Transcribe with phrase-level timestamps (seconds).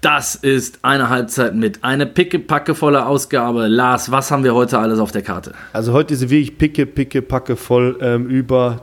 [0.00, 1.84] Das ist eine Halbzeit mit.
[1.84, 3.66] Eine pickepackevolle Ausgabe.
[3.66, 5.52] Lars, was haben wir heute alles auf der Karte?
[5.74, 8.82] Also heute ist wirklich picke, picke, packe voll ähm, über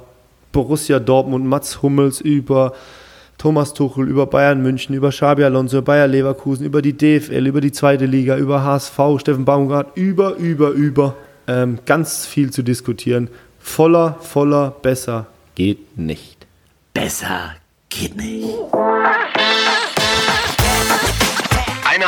[0.51, 2.73] Borussia Dortmund, Mats Hummels, über
[3.39, 7.71] Thomas Tuchel, über Bayern München, über Xabi Alonso, Bayer Leverkusen, über die DFL, über die
[7.71, 11.15] zweite Liga, über HSV, Steffen Baumgart, über, über, über.
[11.47, 13.29] Ähm, ganz viel zu diskutieren.
[13.59, 16.45] Voller, voller, besser geht nicht.
[16.93, 17.55] Besser
[17.89, 18.47] geht nicht.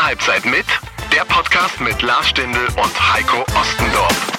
[0.09, 0.65] Halbzeit mit,
[1.15, 4.31] der Podcast mit Lars Stindl und Heiko Ostendorf.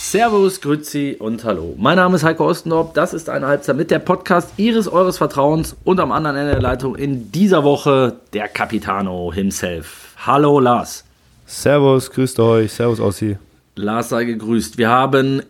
[0.00, 1.76] Servus, Grüezi und Hallo.
[1.78, 2.94] Mein Name ist Heiko Ostendorf.
[2.94, 6.62] Das ist eine Halbzeit mit der Podcast Ihres, Eures Vertrauens und am anderen Ende der
[6.62, 10.16] Leitung in dieser Woche der Capitano himself.
[10.26, 11.04] Hallo, Lars.
[11.46, 12.72] Servus, grüßt euch.
[12.72, 13.38] Servus, Ossi.
[13.76, 14.78] Lars sei gegrüßt.
[14.78, 15.44] Wir haben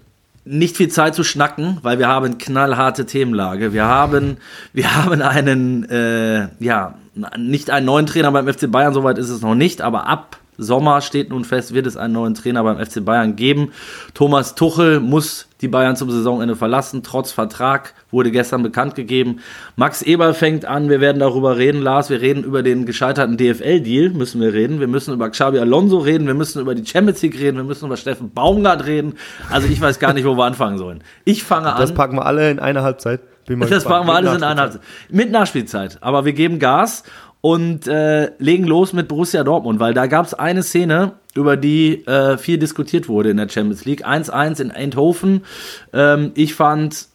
[0.48, 3.72] nicht viel Zeit zu schnacken, weil wir haben knallharte Themenlage.
[3.72, 4.38] Wir haben,
[4.72, 6.94] wir haben einen, äh, ja,
[7.36, 11.00] nicht einen neuen Trainer beim FC Bayern, soweit ist es noch nicht, aber ab Sommer
[11.00, 13.70] steht nun fest, wird es einen neuen Trainer beim FC Bayern geben.
[14.12, 19.38] Thomas Tuchel muss die Bayern zum Saisonende verlassen, trotz Vertrag, wurde gestern bekannt gegeben.
[19.76, 24.10] Max Eber fängt an, wir werden darüber reden, Lars, wir reden über den gescheiterten DFL-Deal,
[24.10, 24.80] müssen wir reden.
[24.80, 27.86] Wir müssen über Xabi Alonso reden, wir müssen über die Champions League reden, wir müssen
[27.86, 29.14] über Steffen Baumgart reden.
[29.50, 31.02] Also ich weiß gar nicht, wo wir anfangen sollen.
[31.24, 31.80] Ich fange an.
[31.80, 33.20] Das packen wir alle in einer Halbzeit.
[33.46, 34.82] das packen wir alles in einer Halbzeit.
[35.10, 35.98] Mit Nachspielzeit.
[36.00, 37.04] Aber wir geben Gas
[37.40, 42.04] und äh, legen los mit Borussia Dortmund, weil da gab es eine Szene, über die
[42.06, 44.06] äh, viel diskutiert wurde in der Champions League.
[44.06, 45.44] 1-1 in Eindhoven.
[45.92, 47.06] Ähm, ich fand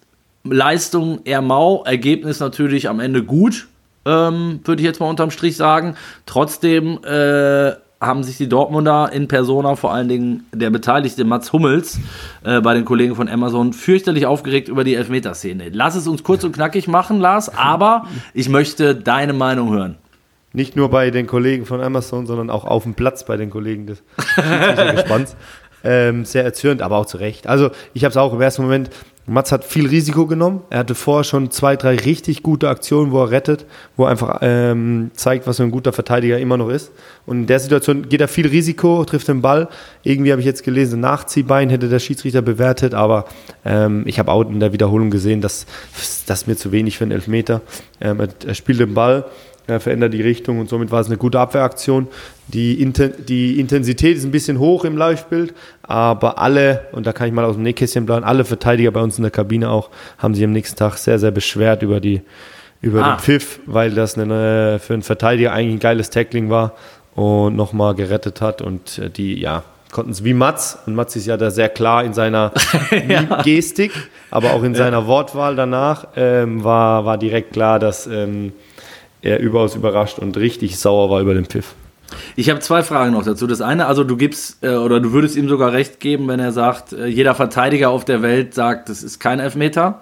[0.46, 3.68] Leistung eher mau, Ergebnis natürlich am Ende gut,
[4.06, 5.96] ähm, würde ich jetzt mal unterm Strich sagen.
[6.26, 12.00] Trotzdem äh, haben sich die Dortmunder in Persona, vor allen Dingen der Beteiligte Mats Hummels,
[12.44, 15.70] äh, bei den Kollegen von Amazon, fürchterlich aufgeregt über die Elfmeterszene.
[15.72, 19.98] Lass es uns kurz und knackig machen, Lars, aber ich möchte deine Meinung hören.
[20.54, 23.88] Nicht nur bei den Kollegen von Amazon, sondern auch auf dem Platz bei den Kollegen
[23.88, 24.04] des
[24.96, 25.36] Gespanns.
[25.86, 27.46] Ähm, sehr erzürnt, aber auch zu Recht.
[27.46, 28.90] Also ich habe es auch im ersten Moment,
[29.26, 30.62] Mats hat viel Risiko genommen.
[30.70, 34.40] Er hatte vorher schon zwei, drei richtig gute Aktionen, wo er rettet, wo er einfach
[34.42, 36.92] ähm, zeigt, was für ein guter Verteidiger immer noch ist.
[37.26, 39.70] Und in der Situation geht er viel Risiko, trifft den Ball.
[40.04, 43.26] Irgendwie habe ich jetzt gelesen, Nachziehbein hätte der Schiedsrichter bewertet, aber
[43.64, 45.66] ähm, ich habe auch in der Wiederholung gesehen, dass
[46.26, 47.62] das mir zu wenig für einen Elfmeter.
[48.02, 49.26] Ähm, er spielt den Ball
[49.68, 52.08] er verändert die Richtung und somit war es eine gute Abwehraktion.
[52.48, 57.28] Die, Inten die Intensität ist ein bisschen hoch im Live-Bild, aber alle, und da kann
[57.28, 60.36] ich mal aus dem Nähkästchen planen, alle Verteidiger bei uns in der Kabine auch, haben
[60.36, 62.22] sich am nächsten Tag sehr, sehr beschwert über, die,
[62.82, 63.16] über ah.
[63.16, 66.74] den Pfiff, weil das eine, für einen Verteidiger eigentlich ein geiles Tackling war
[67.16, 69.64] und nochmal gerettet hat und äh, die, ja,
[69.94, 72.52] konnten es wie Mats, und Mats ist ja da sehr klar in seiner
[73.08, 73.42] ja.
[73.44, 73.94] Gestik,
[74.30, 78.52] aber auch in seiner Wortwahl danach, ähm, war, war direkt klar, dass ähm,
[79.24, 81.74] er überaus überrascht und richtig sauer war über den Pfiff.
[82.36, 83.48] Ich habe zwei Fragen noch dazu.
[83.48, 86.52] Das eine, also du gibst äh, oder du würdest ihm sogar recht geben, wenn er
[86.52, 90.02] sagt, äh, jeder Verteidiger auf der Welt sagt, das ist kein Elfmeter.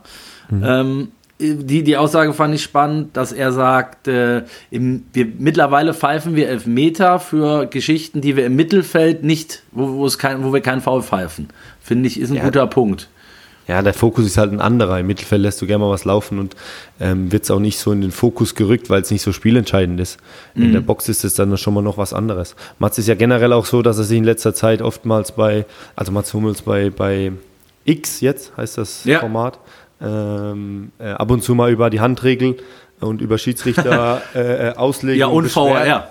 [0.49, 0.63] Mhm.
[0.65, 1.07] Ähm,
[1.39, 6.49] die, die Aussage fand ich spannend, dass er sagt, äh, im, wir, mittlerweile pfeifen wir
[6.49, 10.81] Elfmeter für Geschichten, die wir im Mittelfeld nicht, wo, wo, es kein, wo wir keinen
[10.81, 11.47] Foul pfeifen.
[11.79, 12.43] Finde ich, ist ein ja.
[12.43, 13.09] guter Punkt
[13.67, 14.99] ja, der Fokus ist halt ein anderer.
[14.99, 16.55] Im Mittelfeld lässt du gerne mal was laufen und
[16.99, 19.99] ähm, wird es auch nicht so in den Fokus gerückt, weil es nicht so spielentscheidend
[19.99, 20.19] ist.
[20.55, 20.63] Mhm.
[20.63, 22.55] In der Box ist es dann schon mal noch was anderes.
[22.79, 26.11] Mats ist ja generell auch so, dass er sich in letzter Zeit oftmals bei, also
[26.11, 27.31] Mats Hummels bei, bei
[27.85, 29.19] X jetzt heißt das ja.
[29.19, 29.59] Format,
[30.01, 32.57] ähm, äh, ab und zu mal über die Handregel
[32.99, 35.19] und über Schiedsrichter äh, äh, auslegen.
[35.19, 36.09] Ja, und VAR.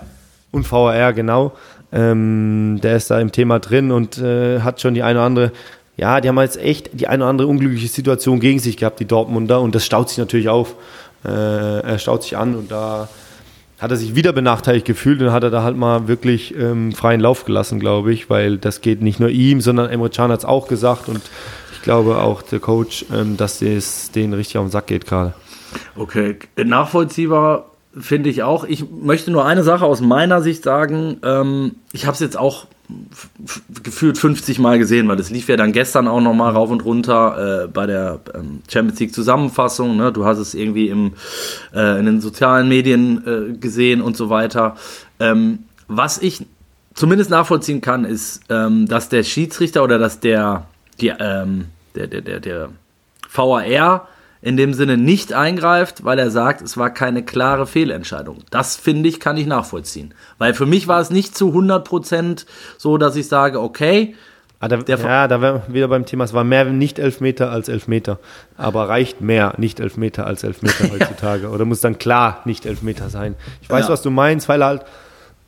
[0.51, 1.53] Und VAR, genau.
[1.93, 5.51] Ähm, der ist da im Thema drin und äh, hat schon die eine oder andere
[5.97, 9.05] ja, die haben jetzt echt die eine oder andere unglückliche Situation gegen sich gehabt, die
[9.05, 10.75] Dortmunder, und das staut sich natürlich auf.
[11.23, 11.29] Äh,
[11.81, 13.07] er staut sich an und da
[13.79, 17.19] hat er sich wieder benachteiligt gefühlt und hat er da halt mal wirklich ähm, freien
[17.19, 20.45] Lauf gelassen, glaube ich, weil das geht nicht nur ihm, sondern Emre Can hat es
[20.45, 21.21] auch gesagt und
[21.73, 25.33] ich glaube auch der Coach, ähm, dass es denen richtig auf den Sack geht gerade.
[25.95, 28.65] Okay, nachvollziehbar finde ich auch.
[28.65, 31.17] Ich möchte nur eine Sache aus meiner Sicht sagen.
[31.23, 32.67] Ähm, ich habe es jetzt auch
[33.83, 36.85] gefühlt 50 Mal gesehen, weil das lief ja dann gestern auch noch mal rauf und
[36.85, 39.97] runter äh, bei der ähm, Champions League Zusammenfassung.
[39.97, 40.11] Ne?
[40.11, 41.13] Du hast es irgendwie im,
[41.73, 44.75] äh, in den sozialen Medien äh, gesehen und so weiter.
[45.19, 46.45] Ähm, was ich
[46.93, 50.67] zumindest nachvollziehen kann, ist, ähm, dass der Schiedsrichter oder dass der,
[50.99, 51.65] die, ähm,
[51.95, 52.69] der, der, der, der
[53.33, 54.07] VAR
[54.41, 58.39] in dem Sinne nicht eingreift, weil er sagt, es war keine klare Fehlentscheidung.
[58.49, 60.13] Das finde ich, kann ich nachvollziehen.
[60.39, 62.45] Weil für mich war es nicht zu 100%
[62.77, 64.15] so, dass ich sage, okay,
[64.63, 67.67] Ah, da, ja, da wären wir wieder beim Thema, es war mehr nicht Elfmeter als
[67.67, 68.19] Elfmeter.
[68.57, 71.49] Aber reicht mehr nicht Elfmeter als Elfmeter heutzutage?
[71.49, 73.33] Oder muss dann klar nicht Elfmeter sein?
[73.63, 73.93] Ich weiß, Ja.
[73.93, 74.85] was du meinst, weil er halt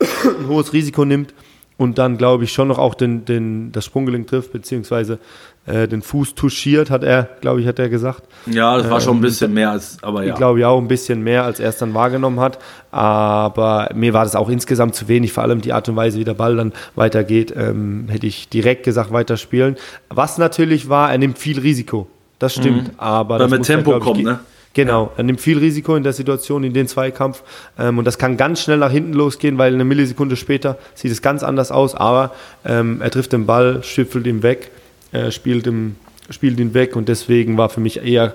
[0.00, 1.32] ein hohes Risiko nimmt
[1.76, 5.20] und dann, glaube ich, schon noch auch den, den, das Sprunggelenk trifft, beziehungsweise
[5.66, 8.22] äh, den Fuß touchiert, hat er, glaube ich, hat er gesagt.
[8.46, 10.30] Ja, das war schon ein bisschen mehr als, aber ja.
[10.30, 12.58] Ich glaube ja auch ein bisschen mehr, als er es dann wahrgenommen hat.
[12.90, 16.24] Aber mir war das auch insgesamt zu wenig, vor allem die Art und Weise, wie
[16.24, 19.76] der Ball dann weitergeht, ähm, hätte ich direkt gesagt, weiterspielen.
[20.10, 22.06] Was natürlich war, er nimmt viel Risiko.
[22.38, 22.90] Das stimmt.
[22.98, 24.40] Aber Weil das mit er, Tempo ich, kommt, ge- ne?
[24.74, 27.42] Genau, er nimmt viel Risiko in der Situation, in den Zweikampf.
[27.78, 31.22] Ähm, und das kann ganz schnell nach hinten losgehen, weil eine Millisekunde später sieht es
[31.22, 31.94] ganz anders aus.
[31.94, 32.32] Aber
[32.64, 34.72] ähm, er trifft den Ball, schüffelt ihn weg,
[35.14, 35.96] äh, spielt, im,
[36.30, 36.96] spielt ihn weg.
[36.96, 38.34] Und deswegen war für mich eher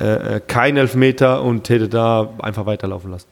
[0.00, 3.26] äh, äh, kein Elfmeter und hätte da einfach weiterlaufen lassen.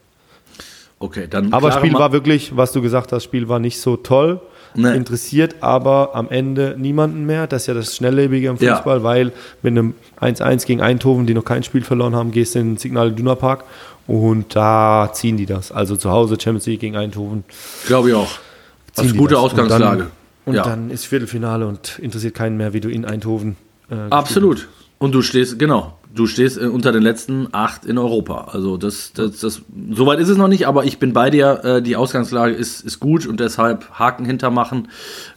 [0.97, 1.53] Okay, dann.
[1.53, 4.39] Aber Spiel Ma- war wirklich, was du gesagt hast, Spiel war nicht so toll.
[4.77, 4.93] Nee.
[4.95, 7.47] Interessiert aber am Ende niemanden mehr.
[7.47, 8.75] Das ist ja das Schnelllebige Ja.
[8.75, 9.31] Fußball, weil
[9.61, 12.77] mit einem 1-1 gegen Eindhoven, die noch kein Spiel verloren haben, gehst du in den
[12.77, 13.63] Signal Iduna Park
[14.05, 15.71] und da ziehen die das.
[15.71, 17.45] Also zu Hause Champions League gegen Eindhoven.
[17.87, 18.31] Glaube ich auch.
[18.95, 19.43] Das ist die gute das.
[19.43, 20.07] Ausgangslage.
[20.45, 20.63] Und ja.
[20.63, 23.55] dann ist Viertelfinale und interessiert keinen mehr, wie du in Eindhoven.
[23.89, 24.67] Äh, Absolut.
[24.97, 28.49] Und du stehst, genau, du stehst äh, unter den letzten acht in Europa.
[28.51, 29.61] Also das, das, das,
[29.91, 31.61] soweit ist es noch nicht, aber ich bin bei dir.
[31.63, 34.87] Äh, die Ausgangslage ist, ist gut und deshalb Haken hintermachen.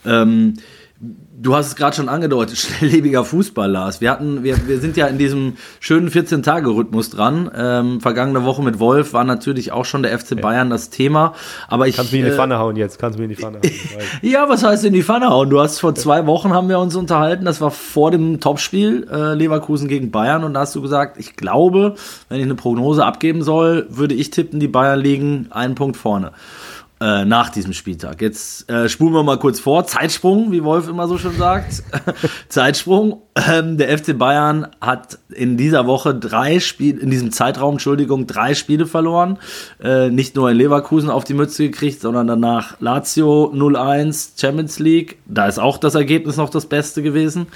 [0.05, 0.55] Ähm,
[1.01, 4.01] du hast es gerade schon angedeutet, schnelllebiger Fußball, Lars.
[4.01, 7.49] Wir hatten, wir, wir sind ja in diesem schönen 14-Tage-Rhythmus dran.
[7.55, 11.33] Ähm, vergangene Woche mit Wolf war natürlich auch schon der FC Bayern das Thema.
[11.67, 12.99] Aber ich Kannst du mich in die äh, Pfanne hauen jetzt?
[12.99, 13.71] Kannst du mich in die Pfanne hauen?
[14.21, 15.49] Ja, was heißt in die Pfanne hauen?
[15.49, 19.33] Du hast vor zwei Wochen haben wir uns unterhalten, das war vor dem Topspiel äh,
[19.33, 21.95] Leverkusen gegen Bayern und da hast du gesagt, ich glaube,
[22.27, 26.31] wenn ich eine Prognose abgeben soll, würde ich tippen, die Bayern liegen einen Punkt vorne.
[27.01, 28.21] Äh, nach diesem Spieltag.
[28.21, 29.85] Jetzt äh, spulen wir mal kurz vor.
[29.85, 31.81] Zeitsprung, wie Wolf immer so schön sagt.
[32.49, 33.21] Zeitsprung.
[33.35, 38.53] Ähm, der FC Bayern hat in dieser Woche drei Spiele, in diesem Zeitraum, Entschuldigung, drei
[38.53, 39.39] Spiele verloren.
[39.81, 45.19] Äh, nicht nur in Leverkusen auf die Mütze gekriegt, sondern danach Lazio 0-1 Champions League.
[45.25, 47.47] Da ist auch das Ergebnis noch das Beste gewesen.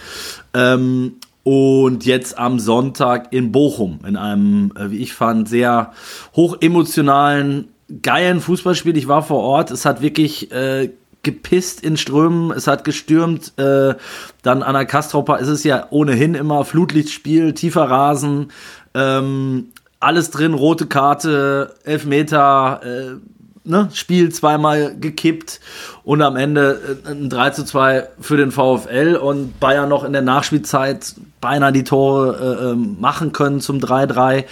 [0.53, 5.91] Ähm, und jetzt am Sonntag in Bochum, in einem, äh, wie ich fand, sehr
[6.33, 8.97] hochemotionalen, geilen Fußballspiel.
[8.97, 9.71] Ich war vor Ort.
[9.71, 10.89] Es hat wirklich äh,
[11.23, 13.57] gepisst in Strömen, es hat gestürmt.
[13.57, 13.95] Äh,
[14.41, 18.51] dann an der Kastropper ist es ja ohnehin immer Flutlichtspiel, tiefer Rasen,
[18.93, 19.69] ähm,
[19.99, 25.61] alles drin, rote Karte, Elfmeter, äh, ne, Spiel zweimal gekippt
[26.03, 30.11] und am Ende äh, ein 3 zu 2 für den VfL und Bayern noch in
[30.13, 34.43] der Nachspielzeit beinahe die Tore äh, ähm, machen können zum 3-3.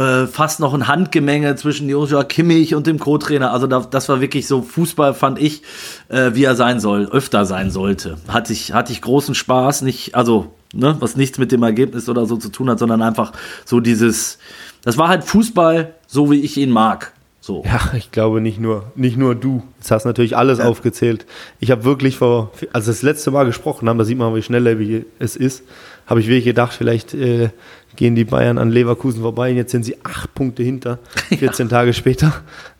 [0.00, 3.52] Äh, fast noch ein Handgemenge zwischen Joshua Kimmich und dem Co-Trainer.
[3.52, 5.60] Also da, das war wirklich so Fußball, fand ich,
[6.08, 8.16] äh, wie er sein soll, öfter sein sollte.
[8.26, 12.24] Hatte ich, hatte ich großen Spaß, nicht, also, ne, was nichts mit dem Ergebnis oder
[12.24, 13.32] so zu tun hat, sondern einfach
[13.66, 14.38] so dieses,
[14.82, 17.12] das war halt Fußball, so wie ich ihn mag.
[17.42, 17.62] So.
[17.66, 19.62] Ja, ich glaube nicht nur, nicht nur du.
[19.78, 21.26] Jetzt hast natürlich alles aufgezählt.
[21.58, 24.42] Ich habe wirklich vor, als wir das letzte Mal gesprochen haben, da sieht man, wie
[24.42, 25.62] schnelllebig es ist,
[26.06, 27.50] habe ich wirklich gedacht, vielleicht äh,
[27.96, 30.98] gehen die Bayern an Leverkusen vorbei und jetzt sind sie acht Punkte hinter,
[31.38, 32.32] 14 Tage später.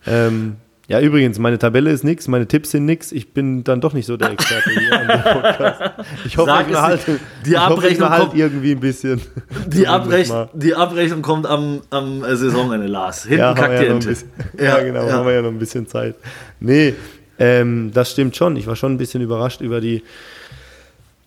[0.07, 0.57] Ähm,
[0.89, 3.13] ja, übrigens, meine Tabelle ist nix, meine Tipps sind nix.
[3.13, 5.81] Ich bin dann doch nicht so der Experte hier an dem Podcast.
[6.25, 7.21] Ich hoffe, Sag ich behalte.
[7.47, 9.21] Die ich hoffe, Abrechnung behalte kommt- irgendwie ein bisschen.
[9.69, 10.49] Die, mal.
[10.53, 13.23] die Abrechnung kommt am, am äh, Saisonende, Lars.
[13.23, 14.09] Hinten Ja, kackt die ja, Ente.
[14.09, 16.17] bisschen, ja, genau, haben wir ja noch ein bisschen Zeit.
[16.59, 16.95] Nee,
[17.39, 18.57] ähm, das stimmt schon.
[18.57, 20.03] Ich war schon ein bisschen überrascht über die,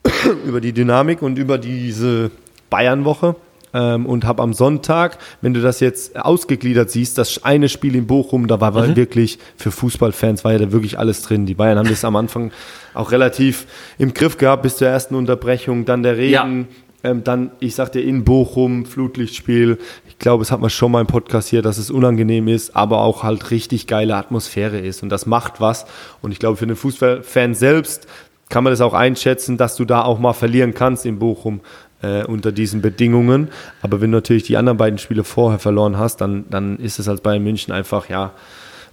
[0.45, 2.31] über die Dynamik und über diese
[2.69, 3.35] Bayern-Woche.
[3.73, 8.05] Ähm, und habe am Sonntag, wenn du das jetzt ausgegliedert siehst, das eine Spiel in
[8.05, 8.95] Bochum, da war Mhm.
[8.95, 11.45] wirklich für Fußballfans war ja da wirklich alles drin.
[11.47, 12.51] Die Bayern haben das am Anfang
[12.93, 13.65] auch relativ
[13.97, 16.67] im Griff gehabt bis zur ersten Unterbrechung, dann der Regen,
[17.03, 19.77] ähm, dann, ich sagte in Bochum, Flutlichtspiel.
[20.07, 22.99] Ich glaube, es hat man schon mal im Podcast hier, dass es unangenehm ist, aber
[23.01, 25.03] auch halt richtig geile Atmosphäre ist.
[25.03, 25.85] Und das macht was.
[26.21, 28.07] Und ich glaube, für den Fußballfan selbst
[28.49, 31.61] kann man das auch einschätzen, dass du da auch mal verlieren kannst in Bochum
[32.03, 33.47] äh, unter diesen Bedingungen.
[33.81, 37.07] Aber wenn du natürlich die anderen beiden Spiele vorher verloren hast, dann, dann ist es
[37.07, 38.33] als Bayern München einfach, ja,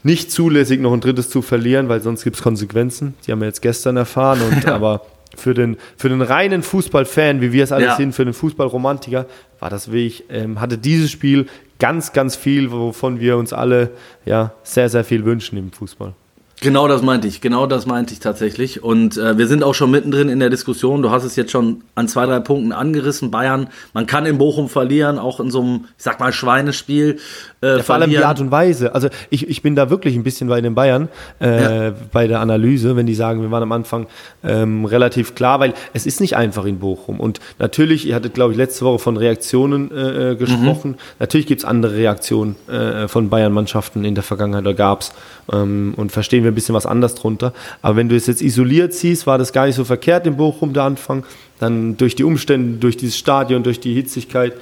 [0.03, 3.15] nicht zulässig, noch ein drittes zu verlieren, weil sonst gibt es Konsequenzen.
[3.27, 4.41] Die haben wir jetzt gestern erfahren.
[4.41, 5.03] Und aber
[5.37, 7.97] für den, für den reinen Fußballfan, wie wir es alles Ja.
[7.97, 9.27] sind, für den Fußballromantiker,
[9.59, 11.47] war das wirklich, ähm, hatte dieses Spiel
[11.79, 13.91] ganz, ganz viel, wovon wir uns alle
[14.25, 16.15] ja sehr, sehr viel wünschen im Fußball.
[16.63, 18.83] Genau das meinte ich, genau das meinte ich tatsächlich.
[18.83, 21.01] Und äh, wir sind auch schon mittendrin in der Diskussion.
[21.01, 23.31] Du hast es jetzt schon an zwei, drei Punkten angerissen.
[23.31, 27.19] Bayern, man kann in Bochum verlieren, auch in so einem, ich sag mal, Schweinespiel.
[27.63, 28.95] Äh, ja, vor allem die Art und Weise.
[28.95, 31.09] Also ich, ich bin da wirklich ein bisschen bei den Bayern,
[31.41, 31.93] äh, ja.
[32.11, 34.07] bei der Analyse, wenn die sagen, wir waren am Anfang
[34.43, 37.21] ähm, relativ klar, weil es ist nicht einfach in Bochum.
[37.21, 40.93] Und natürlich, ihr hattet, glaube ich, letzte Woche von Reaktionen äh, äh gesprochen.
[40.93, 40.97] Mhm.
[41.19, 45.13] Natürlich gibt es andere Reaktionen äh, von Bayern-Mannschaften in der Vergangenheit, oder gab es.
[45.53, 47.53] Ähm, und verstehen wir ein bisschen was anders drunter.
[47.83, 50.73] Aber wenn du es jetzt isoliert siehst, war das gar nicht so verkehrt im Bochum
[50.73, 51.25] der Anfang.
[51.59, 54.55] Dann durch die Umstände, durch dieses Stadion, durch die Hitzigkeit,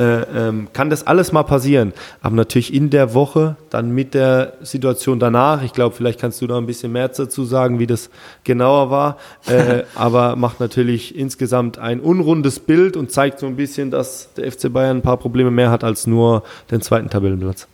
[0.00, 1.92] äh, ähm, kann das alles mal passieren.
[2.22, 6.46] Aber natürlich in der Woche, dann mit der Situation danach, ich glaube, vielleicht kannst du
[6.46, 8.08] da ein bisschen mehr dazu sagen, wie das
[8.44, 13.90] genauer war, äh, aber macht natürlich insgesamt ein unrundes Bild und zeigt so ein bisschen,
[13.90, 17.68] dass der FC Bayern ein paar Probleme mehr hat als nur den zweiten Tabellenplatz.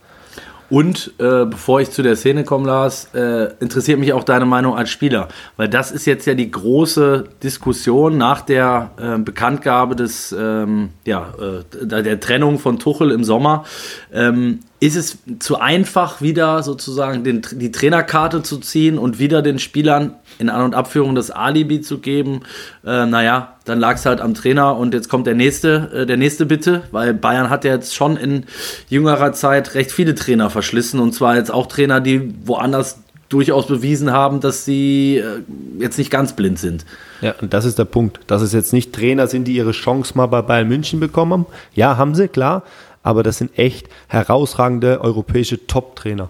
[0.69, 4.75] Und äh, bevor ich zu der Szene komme, Lars, äh, interessiert mich auch deine Meinung
[4.75, 10.35] als Spieler, weil das ist jetzt ja die große Diskussion nach der äh, Bekanntgabe des,
[10.37, 13.63] ähm, ja, äh, der Trennung von Tuchel im Sommer.
[14.11, 19.57] Ähm, ist es zu einfach, wieder sozusagen den, die Trainerkarte zu ziehen und wieder den
[19.57, 22.41] Spielern in An- und Abführung das Alibi zu geben?
[22.85, 26.17] Äh, naja, dann lag es halt am Trainer und jetzt kommt der nächste, äh, der
[26.17, 28.45] nächste bitte, weil Bayern hat ja jetzt schon in
[28.87, 34.11] jüngerer Zeit recht viele Trainer verschlissen und zwar jetzt auch Trainer, die woanders durchaus bewiesen
[34.11, 35.41] haben, dass sie äh,
[35.79, 36.85] jetzt nicht ganz blind sind.
[37.21, 40.13] Ja, und das ist der Punkt, dass es jetzt nicht Trainer sind, die ihre Chance
[40.15, 41.45] mal bei Bayern München bekommen haben.
[41.73, 42.61] Ja, haben sie, klar
[43.07, 46.29] aber das sind echt herausragende europäische Top-Trainer.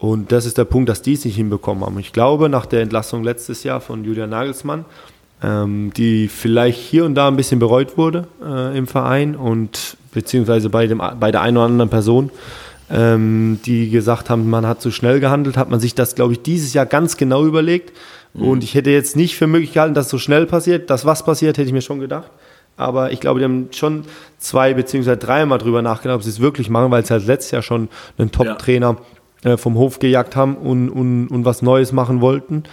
[0.00, 1.96] Und das ist der Punkt, dass die es nicht hinbekommen haben.
[2.00, 4.84] Ich glaube, nach der Entlassung letztes Jahr von Julian Nagelsmann,
[5.40, 10.68] ähm, die vielleicht hier und da ein bisschen bereut wurde äh, im Verein und beziehungsweise
[10.68, 12.30] bei, dem, bei der einen oder anderen Person,
[12.90, 16.42] ähm, die gesagt haben, man hat zu schnell gehandelt, hat man sich das, glaube ich,
[16.42, 17.96] dieses Jahr ganz genau überlegt.
[18.34, 18.48] Mhm.
[18.48, 20.90] Und ich hätte jetzt nicht für möglich gehalten, dass so schnell passiert.
[20.90, 22.32] Dass was passiert, hätte ich mir schon gedacht
[22.80, 24.04] aber ich glaube, die haben schon
[24.38, 27.62] zwei beziehungsweise dreimal drüber nachgedacht, ob sie es wirklich machen, weil sie halt letztes Jahr
[27.62, 28.96] schon einen Top-Trainer
[29.44, 29.52] ja.
[29.52, 32.64] äh, vom Hof gejagt haben und, und, und was Neues machen wollten.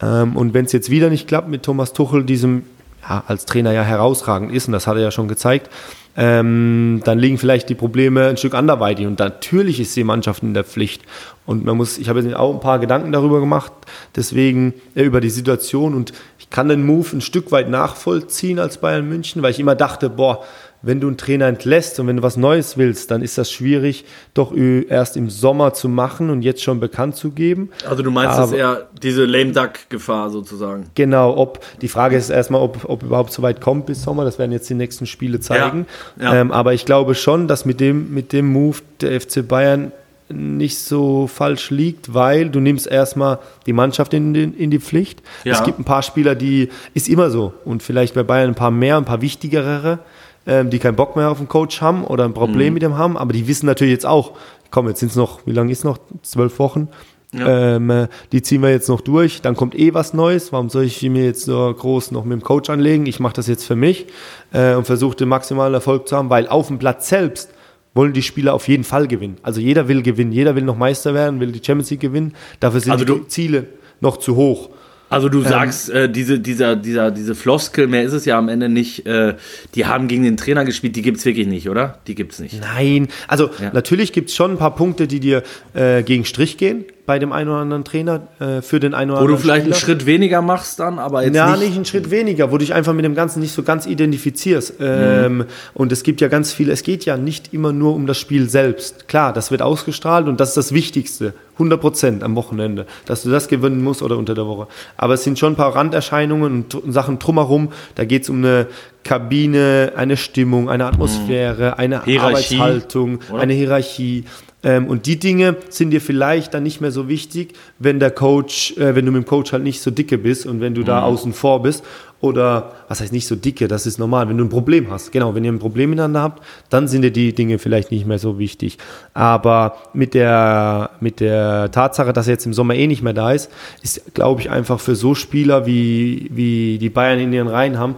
[0.00, 2.64] Ähm, und wenn es jetzt wieder nicht klappt mit Thomas Tuchel, diesem
[3.08, 5.70] ja, als Trainer ja herausragend ist, und das hat er ja schon gezeigt,
[6.16, 9.06] ähm, dann liegen vielleicht die Probleme ein Stück anderweitig.
[9.06, 11.02] Und natürlich ist die Mannschaft in der Pflicht.
[11.46, 13.72] Und man muss, ich habe jetzt auch ein paar Gedanken darüber gemacht,
[14.16, 15.94] deswegen äh, über die Situation.
[15.94, 16.12] Und
[16.50, 20.44] kann den Move ein Stück weit nachvollziehen als Bayern München, weil ich immer dachte, boah,
[20.82, 24.04] wenn du einen Trainer entlässt und wenn du was Neues willst, dann ist das schwierig,
[24.32, 27.70] doch erst im Sommer zu machen und jetzt schon bekannt zu geben.
[27.86, 30.86] Also du meinst, das eher diese Lame Duck Gefahr sozusagen.
[30.94, 34.24] Genau, ob die Frage ist erstmal, ob, ob überhaupt so weit kommt bis Sommer.
[34.24, 35.86] Das werden jetzt die nächsten Spiele zeigen.
[36.18, 36.40] Ja, ja.
[36.40, 39.92] Ähm, aber ich glaube schon, dass mit dem mit dem Move der FC Bayern
[40.32, 45.22] nicht so falsch liegt, weil du nimmst erstmal die Mannschaft in, in, in die Pflicht.
[45.44, 45.54] Ja.
[45.54, 48.70] Es gibt ein paar Spieler, die ist immer so und vielleicht bei Bayern ein paar
[48.70, 50.00] mehr, ein paar wichtigere,
[50.46, 52.74] ähm, die keinen Bock mehr auf den Coach haben oder ein Problem mhm.
[52.74, 54.32] mit dem haben, aber die wissen natürlich jetzt auch,
[54.70, 55.98] komm, jetzt sind es noch, wie lange ist noch?
[56.22, 56.88] Zwölf Wochen.
[57.32, 57.76] Ja.
[57.76, 60.52] Ähm, äh, die ziehen wir jetzt noch durch, dann kommt eh was Neues.
[60.52, 63.06] Warum soll ich mir jetzt so groß noch mit dem Coach anlegen?
[63.06, 64.06] Ich mache das jetzt für mich
[64.52, 67.50] äh, und versuche den maximalen Erfolg zu haben, weil auf dem Platz selbst
[68.00, 69.36] wollen die Spieler auf jeden Fall gewinnen.
[69.42, 72.32] Also jeder will gewinnen, jeder will noch Meister werden, will die Champions League gewinnen.
[72.58, 73.66] Dafür sind also die Ziele
[74.00, 74.70] noch zu hoch.
[75.10, 78.48] Also du ähm, sagst, äh, diese, dieser, dieser, diese Floskel, mehr ist es ja am
[78.48, 79.34] Ende nicht, äh,
[79.74, 81.98] die haben gegen den Trainer gespielt, die gibt es wirklich nicht, oder?
[82.06, 82.58] Die gibt es nicht.
[82.58, 83.70] Nein, also ja.
[83.74, 85.42] natürlich gibt es schon ein paar Punkte, die dir
[85.74, 89.18] äh, gegen Strich gehen bei dem einen oder anderen Trainer, äh, für den einen oder
[89.18, 89.74] anderen Wo du vielleicht Spieler.
[89.74, 92.58] einen Schritt weniger machst dann, aber jetzt Ja, nicht, nicht einen Schritt weniger, wo du
[92.58, 94.74] dich einfach mit dem Ganzen nicht so ganz identifizierst.
[94.78, 95.44] Ähm, mhm.
[95.74, 98.48] Und es gibt ja ganz viele, es geht ja nicht immer nur um das Spiel
[98.48, 99.08] selbst.
[99.08, 103.30] Klar, das wird ausgestrahlt und das ist das Wichtigste, 100 Prozent am Wochenende, dass du
[103.30, 104.68] das gewinnen musst oder unter der Woche.
[104.96, 108.68] Aber es sind schon ein paar Randerscheinungen und Sachen drumherum, da geht es um eine
[109.02, 113.40] Kabine, eine Stimmung, eine Atmosphäre, eine Hierarchie, Arbeitshaltung, oder?
[113.40, 114.26] eine Hierarchie.
[114.62, 118.76] Ähm, und die Dinge sind dir vielleicht dann nicht mehr so wichtig, wenn der Coach,
[118.76, 121.00] äh, wenn du mit dem Coach halt nicht so dicke bist und wenn du da
[121.00, 121.06] mhm.
[121.06, 121.84] außen vor bist.
[122.22, 125.10] Oder was heißt nicht so dicke, das ist normal, wenn du ein Problem hast.
[125.10, 128.18] Genau, wenn ihr ein Problem miteinander habt, dann sind dir die Dinge vielleicht nicht mehr
[128.18, 128.76] so wichtig.
[129.14, 133.32] Aber mit der, mit der Tatsache, dass er jetzt im Sommer eh nicht mehr da
[133.32, 133.50] ist,
[133.82, 137.94] ist, glaube ich, einfach für so Spieler, wie, wie die Bayern in ihren Reihen haben,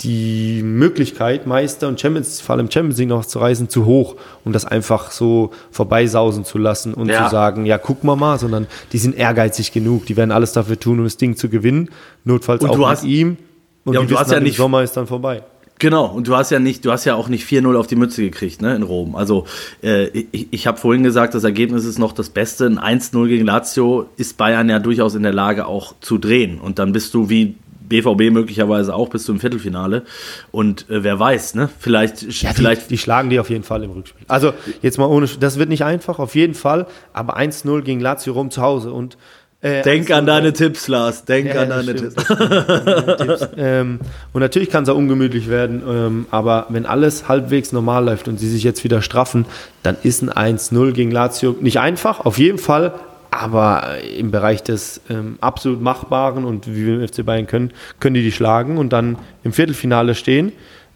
[0.00, 4.14] die Möglichkeit, Meister und Champions, vor allem Champions League noch zu reisen, zu hoch,
[4.44, 7.24] um das einfach so vorbeisausen zu lassen und ja.
[7.24, 10.78] zu sagen, ja, guck mal mal, sondern die sind ehrgeizig genug, die werden alles dafür
[10.78, 11.90] tun, um das Ding zu gewinnen,
[12.24, 13.38] notfalls und auch mit ihm.
[13.84, 15.42] Und ja, und du hast ja nicht, Sommer ist dann vorbei.
[15.80, 18.22] Genau, und du hast ja nicht, du hast ja auch nicht 4-0 auf die Mütze
[18.22, 19.14] gekriegt, ne, in Rom.
[19.14, 19.46] Also
[19.82, 22.66] äh, ich, ich habe vorhin gesagt, das Ergebnis ist noch das Beste.
[22.66, 26.58] Ein 1-0 gegen Lazio ist Bayern ja durchaus in der Lage auch zu drehen.
[26.58, 27.54] Und dann bist du wie
[27.88, 30.02] BVB möglicherweise auch bis zum Viertelfinale.
[30.50, 31.68] Und äh, wer weiß, ne?
[31.78, 32.84] Vielleicht, Ja, vielleicht.
[32.84, 34.24] die, die schlagen die auf jeden Fall im Rückspiel.
[34.28, 34.52] Also
[34.82, 38.50] jetzt mal ohne, das wird nicht einfach, auf jeden Fall, aber 1-0 gegen Lazio Rom
[38.50, 39.16] zu Hause und
[39.60, 41.24] äh, Denk 1-0 an deine Tipps, Lars.
[41.24, 42.14] Denk Ja, an deine stimmt.
[43.18, 43.48] Tipps.
[43.56, 43.98] ähm,
[44.32, 48.38] und natürlich kann es auch ungemütlich werden, ähm, aber wenn alles halbwegs normal läuft und
[48.38, 49.46] sie sich jetzt wieder straffen,
[49.82, 52.92] dann ist ein 1-0 gegen Lazio nicht einfach, auf jeden Fall,
[53.38, 58.14] aber im Bereich des ähm, absolut Machbaren und wie wir im FC Bayern können, können
[58.14, 60.52] die die schlagen und dann im Viertelfinale stehen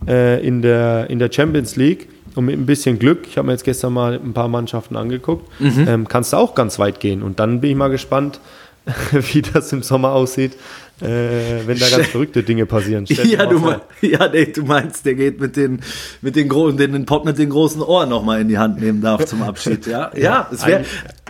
[0.08, 2.08] äh, in, der, in der Champions League.
[2.34, 5.50] Und mit ein bisschen Glück, ich habe mir jetzt gestern mal ein paar Mannschaften angeguckt,
[5.60, 7.22] ähm, kannst du auch ganz weit gehen.
[7.22, 8.40] Und dann bin ich mal gespannt,
[9.12, 10.54] wie das im Sommer aussieht,
[11.02, 13.04] äh, wenn da ganz verrückte Dinge passieren.
[13.06, 13.82] Ja, du, vor.
[14.00, 15.80] mein, ja nee, du meinst, der geht mit den,
[16.22, 19.02] mit den, großen, den, den Pott mit den großen Ohren nochmal in die Hand nehmen
[19.02, 19.86] darf zum Abschied.
[19.86, 20.84] Ja, ja, es wäre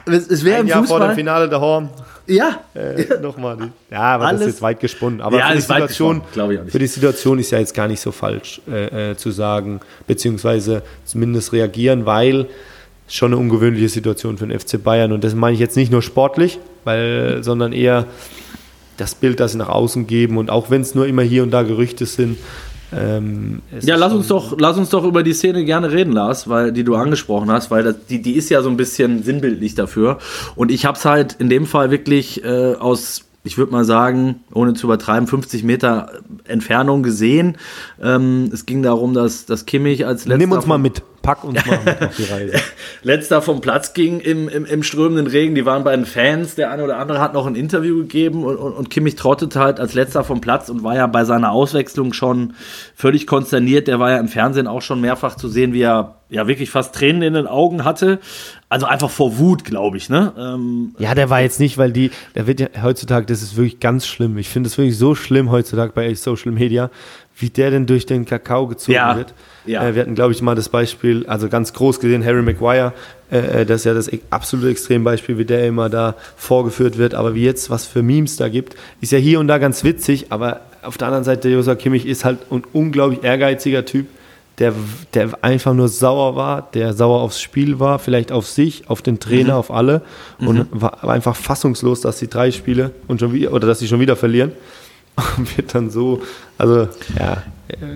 [0.07, 1.15] es, es wär ein im Jahr vor dem Fußball.
[1.15, 1.89] Finale der Horn.
[2.27, 3.57] Ja, Äh, nochmal.
[3.91, 5.21] Ja, aber das Alles- ist jetzt weit gesponnen.
[5.21, 6.73] Aber Ja, für, die Situation, gesponnen, glaube ich auch nicht.
[6.73, 10.83] für die Situation ist ja jetzt gar nicht so falsch äh, äh, zu sagen, beziehungsweise
[11.05, 12.47] zumindest reagieren, weil
[13.09, 15.11] es schon eine ungewöhnliche Situation für den FC Bayern.
[15.13, 18.07] Und das meine ich jetzt nicht nur sportlich, weil, sondern eher
[18.99, 20.39] das Bild, das sie nach außen geben.
[20.39, 22.39] Und auch wenn es nur immer hier und da Gerüchte sind.
[22.95, 26.49] Ähm, es Ja, lass uns doch, lass uns doch über die Szene gerne reden, Lars,
[26.49, 29.75] weil die du angesprochen hast, weil das, die, die ist ja so ein bisschen sinnbildlich
[29.75, 30.19] dafür.
[30.55, 34.41] Und ich habe es halt in dem Fall wirklich äh, aus, ich würde mal sagen,
[34.53, 36.13] ohne zu übertreiben, 50 Meter
[36.45, 37.57] Entfernung gesehen.
[38.03, 41.03] Ähm, es ging darum, dass, dass Kimmich als letzter Nimm uns mal mit.
[41.23, 42.55] Pack uns mal mit auf die Reise.
[43.03, 45.55] letzter vom Platz ging im, im, im strömenden Regen.
[45.55, 46.55] Die waren bei den Fans.
[46.55, 49.81] Der eine oder andere hat noch ein Interview gegeben und, und, und Kimmich trottete halt
[49.81, 52.55] als letzter vom Platz und war ja bei seiner Auswechslung schon
[52.95, 53.89] völlig konsterniert.
[53.89, 56.95] Der war ja im Fernsehen auch schon mehrfach zu sehen, wie er ja wirklich fast
[56.95, 58.19] Tränen in den Augen hatte.
[58.69, 60.33] Also einfach vor Wut, glaube ich, ne?
[60.39, 63.81] Ähm, Ja, der war jetzt nicht, weil die, der wird ja heutzutage, das ist wirklich
[63.81, 64.39] ganz schlimm.
[64.39, 66.91] Ich finde es wirklich so schlimm heutzutage bei Social Media,
[67.37, 69.35] wie der denn durch den Kakao gezogen Ja, wird.
[69.67, 69.87] ja.
[69.87, 72.95] Äh, wir hatten, glaube ich, mal das Beispiel, also ganz groß gesehen, Harry Maguire,
[73.31, 77.15] äh, äh, das ist ja das e- absolute Extrembeispiel, wie der immer da vorgeführt wird.
[77.15, 80.27] Aber wie jetzt, was für Memes da gibt, ist ja hier und da ganz witzig,
[80.31, 84.07] aber auf der anderen Seite, der Josa Kimmich ist halt ein unglaublich ehrgeiziger Typ
[84.63, 84.75] der,
[85.13, 89.19] der einfach nur sauer war, der sauer aufs Spiel war, vielleicht auf sich, auf den
[89.19, 90.03] Trainer, auf alle
[90.39, 93.89] und war, war einfach fassungslos, dass sie drei Spiele und schon wieder, oder dass sie
[93.89, 94.53] schon wieder verlieren.
[95.37, 96.23] Und wird dann so,
[96.57, 97.43] also ja,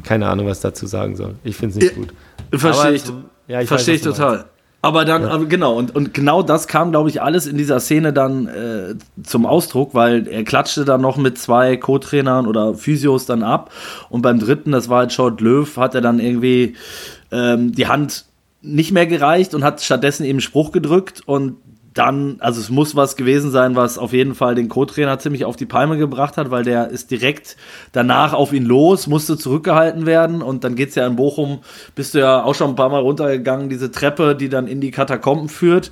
[0.03, 1.35] keine Ahnung, was dazu sagen soll.
[1.45, 2.13] Ich finde es nicht gut.
[2.53, 3.05] Verstehe ich,
[3.49, 4.45] ja, ich verstehe weiß, ich total.
[4.87, 8.13] Aber dann, aber genau, und, und genau das kam, glaube ich, alles in dieser Szene
[8.13, 8.95] dann äh,
[9.25, 13.73] zum Ausdruck, weil er klatschte dann noch mit zwei Co-Trainern oder Physios dann ab.
[14.11, 16.77] Und beim dritten, das war halt Short Löw, hat er dann irgendwie
[17.33, 18.27] ähm, die Hand
[18.63, 21.57] nicht mehr gereicht und hat stattdessen eben Spruch gedrückt und
[21.97, 25.57] dann, also es muss was gewesen sein, was auf jeden Fall den Co-Trainer ziemlich auf
[25.57, 27.57] die Palme gebracht hat, weil der ist direkt
[27.93, 31.61] danach auf ihn los, musste zurückgehalten werden und dann geht's ja in Bochum,
[31.95, 34.91] bist du ja auch schon ein paar Mal runtergegangen, diese Treppe, die dann in die
[34.91, 35.91] Katakomben führt.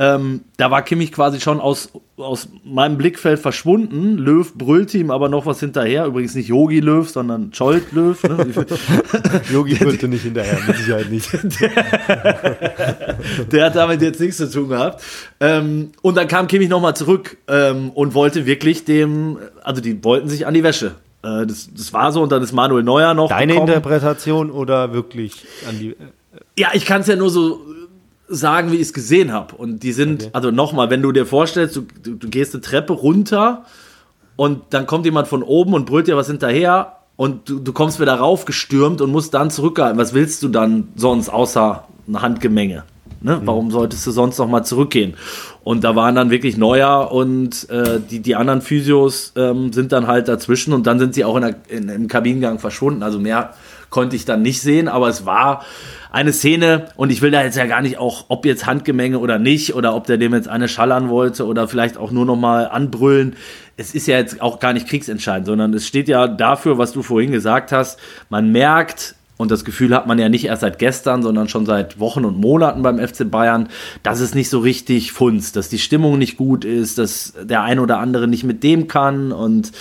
[0.00, 4.16] Ähm, da war Kimmich quasi schon aus, aus meinem Blickfeld verschwunden.
[4.16, 6.06] Löw brüllt ihm aber noch was hinterher.
[6.06, 8.22] Übrigens nicht Yogi Löw, sondern Scholt Löw.
[8.22, 8.46] Ne?
[9.52, 11.28] Yogi brüllte nicht hinterher, mit Sicherheit nicht.
[13.52, 15.02] Der hat damit jetzt nichts zu tun gehabt.
[15.40, 20.28] Ähm, und dann kam Kimmich nochmal zurück ähm, und wollte wirklich dem, also die wollten
[20.28, 20.94] sich an die Wäsche.
[21.24, 23.68] Äh, das, das war so und dann ist Manuel Neuer noch Deine gekommen.
[23.68, 25.96] Interpretation oder wirklich an die.
[26.56, 27.60] Ja, ich kann es ja nur so
[28.28, 29.56] sagen, wie ich es gesehen habe.
[29.56, 30.30] Und die sind, Okay.
[30.34, 33.64] also nochmal, wenn du dir vorstellst, du, du, du gehst eine Treppe runter
[34.36, 38.00] und dann kommt jemand von oben und brüllt dir was hinterher und du, du kommst
[38.00, 39.98] wieder raufgestürmt und musst dann zurückhalten.
[39.98, 42.84] Was willst du dann sonst außer eine Handgemenge?
[43.20, 43.40] Ne?
[43.44, 45.14] Warum solltest du sonst noch mal zurückgehen?
[45.64, 50.06] Und da waren dann wirklich Neuer und äh, die, die anderen Physios ähm, sind dann
[50.06, 53.02] halt dazwischen und dann sind sie auch in der, in, im Kabinengang verschwunden.
[53.02, 53.54] Also mehr
[53.90, 55.64] konnte ich dann nicht sehen, aber es war
[56.10, 59.38] eine Szene und ich will da jetzt ja gar nicht auch, ob jetzt Handgemenge oder
[59.38, 62.66] nicht oder ob der dem jetzt eine schallern wollte oder vielleicht auch nur noch mal
[62.66, 63.36] anbrüllen.
[63.76, 67.02] Es ist ja jetzt auch gar nicht kriegsentscheidend, sondern es steht ja dafür, was du
[67.02, 67.98] vorhin gesagt hast.
[68.30, 71.98] Man merkt, und das Gefühl hat man ja nicht erst seit gestern, sondern schon seit
[72.00, 73.68] Wochen und Monaten beim FC Bayern,
[74.02, 77.78] dass es nicht so richtig funzt, dass die Stimmung nicht gut ist, dass der ein
[77.78, 79.72] oder andere nicht mit dem kann und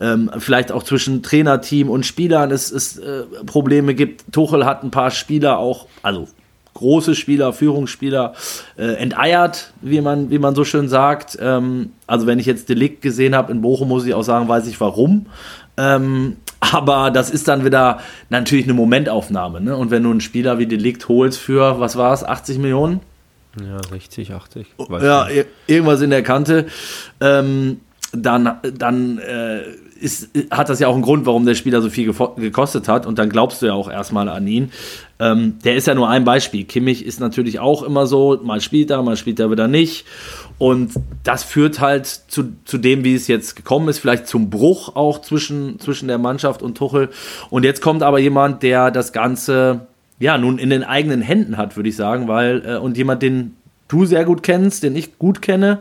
[0.00, 4.24] ähm, vielleicht auch zwischen Trainerteam und Spielern es, es äh, Probleme gibt.
[4.32, 6.26] Tuchel hat ein paar Spieler auch, also
[6.74, 8.34] große Spieler, Führungsspieler
[8.76, 11.38] äh, enteiert, wie man, wie man so schön sagt.
[11.40, 14.66] Ähm, also wenn ich jetzt Delikt gesehen habe in Bochum, muss ich auch sagen, weiß
[14.66, 15.26] ich warum.
[15.76, 16.36] Ähm,
[16.72, 18.00] Aber das ist dann wieder
[18.30, 19.60] natürlich eine Momentaufnahme.
[19.60, 19.76] Ne?
[19.76, 23.00] Und wenn du einen Spieler wie Delikt holst für, was war es, 80 Millionen?
[23.60, 24.66] Ja, 60, 80.
[25.00, 25.28] Ja,
[25.66, 26.66] irgendwas in der Kante.
[27.20, 27.80] Ähm,
[28.12, 29.62] dann dann äh,
[30.04, 33.06] ist, hat das ja auch einen Grund, warum der Spieler so viel gekostet hat.
[33.06, 34.70] Und dann glaubst du ja auch erstmal an ihn.
[35.18, 36.64] Ähm, der ist ja nur ein Beispiel.
[36.64, 40.04] Kimmich ist natürlich auch immer so, mal spielt er, mal spielt er wieder nicht.
[40.58, 40.92] Und
[41.24, 45.22] das führt halt zu, zu dem, wie es jetzt gekommen ist, vielleicht zum Bruch auch
[45.22, 47.08] zwischen, zwischen der Mannschaft und Tuchel.
[47.48, 49.86] Und jetzt kommt aber jemand, der das Ganze
[50.18, 53.56] ja nun in den eigenen Händen hat, würde ich sagen, weil äh, und jemand, den
[53.88, 55.78] du sehr gut kennst, den ich gut kenne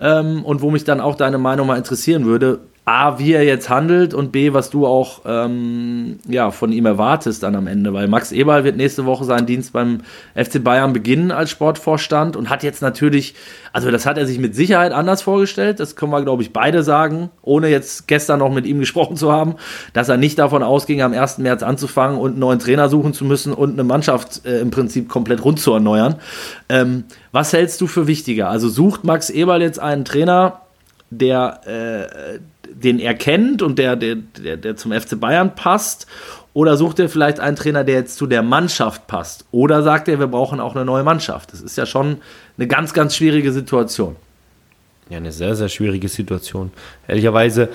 [0.00, 2.60] ähm, und wo mich dann auch deine Meinung mal interessieren würde.
[2.88, 7.42] A, wie er jetzt handelt und B, was du auch ähm, ja, von ihm erwartest
[7.42, 10.00] dann am Ende, weil Max Eberl wird nächste Woche seinen Dienst beim
[10.34, 13.34] FC Bayern beginnen als Sportvorstand und hat jetzt natürlich,
[13.74, 16.82] also das hat er sich mit Sicherheit anders vorgestellt, das können wir glaube ich beide
[16.82, 19.56] sagen, ohne jetzt gestern noch mit ihm gesprochen zu haben,
[19.92, 21.36] dass er nicht davon ausging, am 1.
[21.36, 25.10] März anzufangen und einen neuen Trainer suchen zu müssen und eine Mannschaft äh, im Prinzip
[25.10, 26.14] komplett rund zu erneuern.
[26.70, 28.48] Ähm, was hältst du für wichtiger?
[28.48, 30.62] Also sucht Max Eberl jetzt einen Trainer,
[31.10, 32.38] der äh,
[32.82, 36.06] den er kennt und der, der, der, der zum FC Bayern passt?
[36.54, 39.44] Oder sucht er vielleicht einen Trainer, der jetzt zu der Mannschaft passt?
[39.52, 41.52] Oder sagt er, wir brauchen auch eine neue Mannschaft?
[41.52, 42.18] Das ist ja schon
[42.56, 44.16] eine ganz, ganz schwierige Situation.
[45.08, 46.70] Ja, eine sehr, sehr schwierige Situation.
[47.06, 47.68] Ehrlicherweise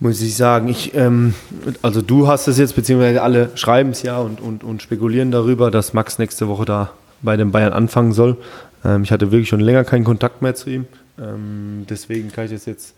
[0.00, 1.34] muss ich sagen, ich, ähm,
[1.82, 5.70] also du hast es jetzt, beziehungsweise alle schreiben es ja und, und, und spekulieren darüber,
[5.70, 6.90] dass Max nächste Woche da
[7.22, 8.36] bei den Bayern anfangen soll.
[8.84, 10.86] Ähm, ich hatte wirklich schon länger keinen Kontakt mehr zu ihm.
[11.20, 12.94] Ähm, deswegen kann ich das jetzt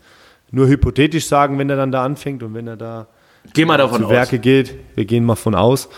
[0.51, 3.07] nur hypothetisch sagen, wenn er dann da anfängt und wenn er da
[3.53, 4.41] Geh mal davon zu Werke aus.
[4.41, 5.89] geht, wir gehen mal von aus,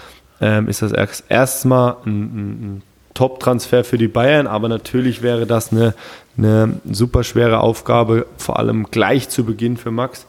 [0.41, 2.83] ähm, ist das erst, erstmal ein, ein, ein
[3.13, 5.95] Top-Transfer für die Bayern, aber natürlich wäre das eine,
[6.37, 10.27] eine super schwere Aufgabe, vor allem gleich zu Beginn für Max.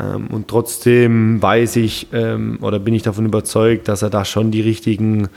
[0.00, 4.50] Ähm, und trotzdem weiß ich ähm, oder bin ich davon überzeugt, dass er da schon
[4.50, 5.28] die richtigen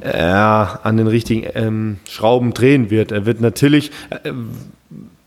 [0.00, 3.12] äh, an den richtigen ähm, Schrauben drehen wird.
[3.12, 4.32] Er wird natürlich, äh,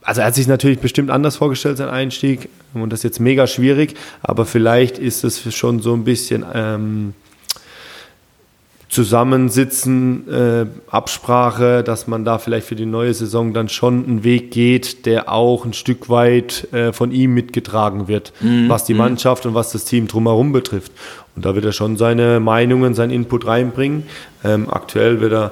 [0.04, 2.50] also er hat sich natürlich bestimmt anders vorgestellt, sein Einstieg.
[2.74, 7.14] Und das ist jetzt mega schwierig, aber vielleicht ist es schon so ein bisschen ähm,
[8.92, 14.52] Zusammensitzen, äh, Absprache, dass man da vielleicht für die neue Saison dann schon einen Weg
[14.52, 18.68] geht, der auch ein Stück weit äh, von ihm mitgetragen wird, mhm.
[18.68, 19.00] was die mhm.
[19.00, 20.92] Mannschaft und was das Team drumherum betrifft.
[21.38, 24.04] Und da wird er schon seine Meinungen, seinen Input reinbringen.
[24.44, 25.52] Ähm, aktuell wird er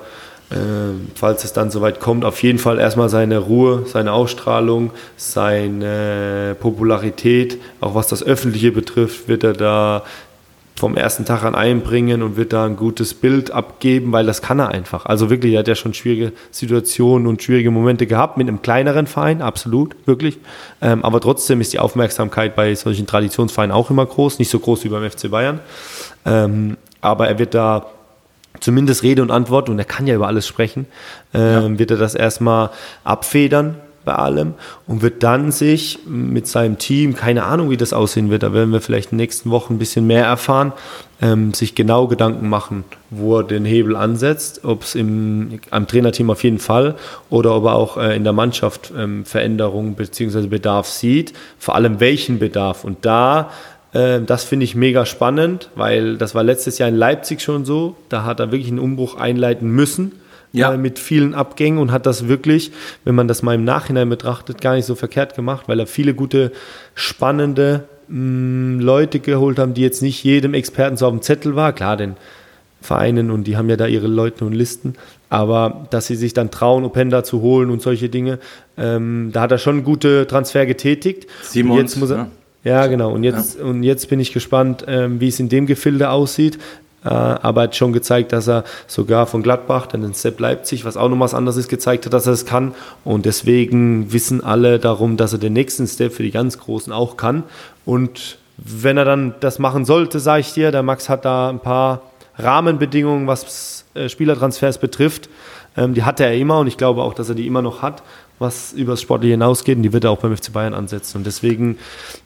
[1.15, 7.59] falls es dann soweit kommt, auf jeden Fall erstmal seine Ruhe, seine Ausstrahlung, seine Popularität,
[7.81, 10.03] auch was das Öffentliche betrifft, wird er da
[10.79, 14.59] vom ersten Tag an einbringen und wird da ein gutes Bild abgeben, weil das kann
[14.59, 15.05] er einfach.
[15.05, 19.05] Also wirklich, er hat ja schon schwierige Situationen und schwierige Momente gehabt mit einem kleineren
[19.05, 20.39] Verein, absolut, wirklich.
[20.81, 24.85] Ähm, aber trotzdem ist die Aufmerksamkeit bei solchen Traditionsvereinen auch immer groß, nicht so groß
[24.85, 25.59] wie beim FC Bayern.
[26.25, 27.85] Ähm, aber er wird da
[28.59, 30.85] zumindest Rede und Antwort, und er kann ja über alles sprechen,
[31.33, 31.79] äh, ja.
[31.79, 32.69] wird er das erstmal
[33.03, 34.55] abfedern bei allem
[34.87, 38.71] und wird dann sich mit seinem Team, keine Ahnung, wie das aussehen wird, da werden
[38.71, 40.73] wir vielleicht in den nächsten Wochen ein bisschen mehr erfahren,
[41.21, 46.31] ähm, sich genau Gedanken machen, wo er den Hebel ansetzt, ob es im am Trainerteam
[46.31, 46.95] auf jeden Fall
[47.29, 50.47] oder ob er auch äh, in der Mannschaft ähm, Veränderungen bzw.
[50.47, 52.83] Bedarf sieht, vor allem welchen Bedarf.
[52.83, 53.51] Und da
[53.91, 57.95] das finde ich mega spannend, weil das war letztes Jahr in Leipzig schon so.
[58.09, 60.11] Da hat er wirklich einen Umbruch einleiten müssen.
[60.51, 60.73] Ja.
[60.73, 62.71] Äh, mit vielen Abgängen und hat das wirklich,
[63.03, 66.15] wenn man das mal im Nachhinein betrachtet, gar nicht so verkehrt gemacht, weil er viele
[66.15, 66.51] gute,
[66.95, 71.55] spannende mh, mm, Leute geholt haben, die jetzt nicht jedem Experten so auf dem Zettel
[71.55, 71.73] war.
[71.73, 72.15] Klar, den
[72.81, 74.95] Vereinen und die haben ja da ihre Leute und Listen.
[75.29, 78.39] Aber dass sie sich dann trauen, Openda zu holen und solche Dinge,
[78.77, 81.27] ähm, da hat er schon gute Transfer getätigt.
[81.43, 82.27] Simons, jetzt muss er, ja.
[82.63, 83.11] Ja, genau.
[83.11, 83.65] Und jetzt, ja.
[83.65, 86.59] und jetzt bin ich gespannt, ähm, wie es in dem Gefilde aussieht.
[87.03, 90.83] Äh, aber er hat schon gezeigt, dass er sogar von Gladbach, dann in Sepp Leipzig,
[90.83, 92.73] was auch noch was anderes ist, gezeigt hat, dass er es kann.
[93.05, 97.15] Und deswegen wissen alle darum, dass er den nächsten Step für die ganz Großen auch
[97.15, 97.43] kann.
[97.85, 101.59] Und wenn er dann das machen sollte, sage ich dir, der Max hat da ein
[101.59, 102.01] paar
[102.37, 105.29] Rahmenbedingungen, was äh, Spielertransfers betrifft.
[105.77, 108.03] Ähm, die hatte er immer und ich glaube auch, dass er die immer noch hat
[108.39, 111.17] was über das Sportliche hinausgeht und die wird er auch beim FC Bayern ansetzen.
[111.17, 111.77] Und deswegen.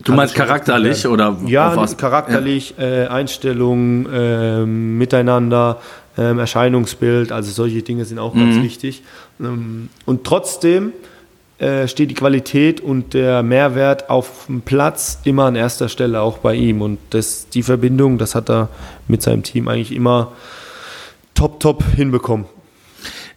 [0.04, 1.98] Du meinst charakterlich oder ja, was?
[1.98, 2.84] charakterlich, ja.
[2.84, 5.82] Äh, Einstellung, äh, Miteinander,
[6.18, 8.52] äh, Erscheinungsbild, also solche Dinge sind auch mhm.
[8.52, 9.04] ganz wichtig.
[9.40, 10.94] Ähm, und trotzdem
[11.58, 16.40] äh, steht die Qualität und der Mehrwert auf dem Platz immer an erster Stelle auch
[16.40, 16.82] bei ihm.
[16.82, 18.70] Und das, die Verbindung, das hat er
[19.08, 20.34] mit seinem Team eigentlich immer
[21.34, 22.46] top, top hinbekommen.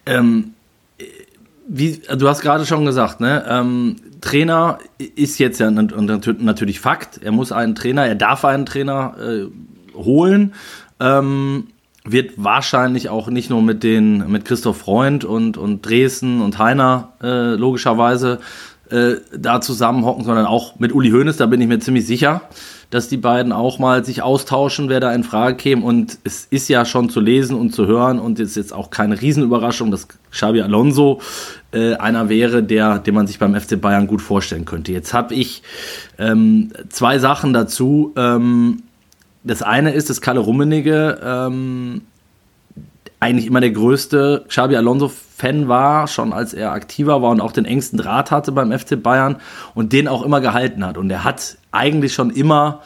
[0.07, 0.53] Ähm,
[1.69, 3.45] wie, du hast gerade schon gesagt, ne?
[3.49, 7.21] Ähm, Trainer ist jetzt ja natürlich Fakt.
[7.23, 9.47] Er muss einen Trainer, er darf einen Trainer äh,
[9.97, 10.55] holen.
[11.01, 11.69] Ähm,
[12.05, 17.13] wird wahrscheinlich auch nicht nur mit den mit Christoph Freund und, und Dresden und Heiner
[17.21, 18.39] äh, logischerweise
[18.91, 22.43] äh, da zusammenhocken, sondern auch mit Uli Hoeneß, da bin ich mir ziemlich sicher
[22.91, 25.85] dass die beiden auch mal sich austauschen, wer da in Frage käme.
[25.85, 28.91] Und es ist ja schon zu lesen und zu hören und es ist jetzt auch
[28.91, 31.21] keine Riesenüberraschung, dass Xabi Alonso
[31.73, 34.93] äh, einer wäre, der, den man sich beim FC Bayern gut vorstellen könnte.
[34.93, 35.63] Jetzt habe ich
[36.19, 38.13] ähm, zwei Sachen dazu.
[38.17, 38.83] Ähm,
[39.43, 42.03] das eine ist, dass Kalle Rummenigge ähm,
[43.21, 47.65] eigentlich immer der größte Xabi Alonso-Fan war, schon als er aktiver war und auch den
[47.65, 49.37] engsten Draht hatte beim FC Bayern
[49.75, 50.99] und den auch immer gehalten hat.
[50.99, 52.83] Und er hat eigentlich schon immer,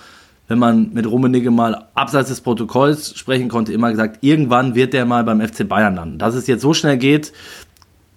[0.48, 5.07] wenn man mit Rummenigge mal abseits des Protokolls sprechen konnte, immer gesagt, irgendwann wird der
[5.07, 6.18] mal beim FC Bayern landen.
[6.18, 7.33] Dass es jetzt so schnell geht,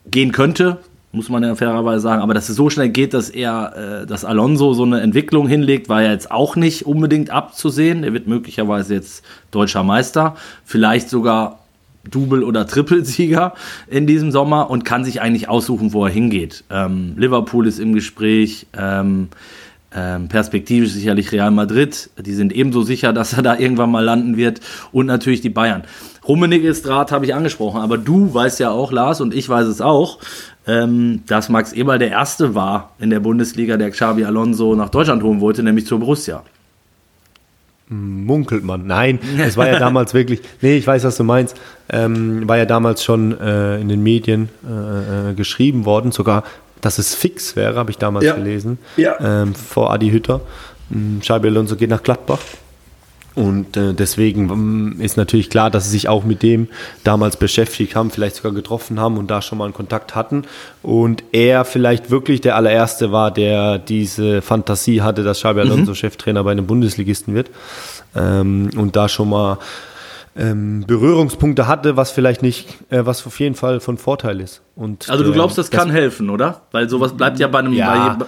[0.09, 0.79] gehen könnte,
[1.11, 4.25] muss man ja fairerweise sagen, aber dass es so schnell geht, dass er, äh, dass
[4.25, 8.03] Alonso so eine Entwicklung hinlegt, war ja jetzt auch nicht unbedingt abzusehen.
[8.03, 11.59] Er wird möglicherweise jetzt deutscher Meister, vielleicht sogar
[12.09, 13.53] Double- oder Trippelsieger
[13.87, 16.63] in diesem Sommer und kann sich eigentlich aussuchen, wo er hingeht.
[16.71, 18.65] Ähm, Liverpool ist im Gespräch.
[18.75, 19.29] Ähm,
[20.27, 22.09] perspektivisch sicherlich Real Madrid.
[22.17, 24.59] Die sind ebenso sicher, dass er da irgendwann mal landen wird.
[24.91, 25.83] Und natürlich die Bayern.
[26.27, 29.81] Rummenigge Draht habe ich angesprochen, aber du weißt ja auch, Lars, und ich weiß es
[29.81, 30.19] auch,
[30.65, 35.21] ähm, dass Max Eberl der Erste war in der Bundesliga, der Xabi Alonso nach Deutschland
[35.23, 36.43] holen wollte, nämlich zur Borussia.
[37.89, 38.87] Munkelt man.
[38.87, 41.57] Nein, es war ja damals wirklich, nee, ich weiß, was du meinst,
[41.89, 46.43] ähm, war ja damals schon äh, in den Medien äh, äh geschrieben worden, sogar
[46.85, 48.35] dass es fix wäre, habe ich damals ja.
[48.35, 49.15] gelesen, ja.
[49.19, 50.41] Ähm, vor Adi Hütter.
[51.19, 52.39] Xabi hm, Alonso geht nach Gladbach.
[53.35, 56.67] Und äh, deswegen hm, ist natürlich klar, dass sie sich auch mit dem
[57.03, 60.43] damals beschäftigt haben, vielleicht sogar getroffen haben und da schon mal einen Kontakt hatten.
[60.83, 65.95] Und er vielleicht wirklich der allererste war, der diese Fantasie hatte, dass Xabi Alonso mhm.
[65.95, 67.49] Cheftrainer bei einem Bundesligisten wird.
[68.15, 69.57] Ähm, und da schon mal
[70.35, 74.61] ähm, Berührungspunkte hatte, was vielleicht nicht, äh, was auf jeden Fall von Vorteil ist.
[74.75, 76.61] Und, also du äh, glaubst, das, das kann helfen, oder?
[76.71, 77.73] Weil sowas bleibt ja bei einem...
[77.73, 78.25] Ja, bei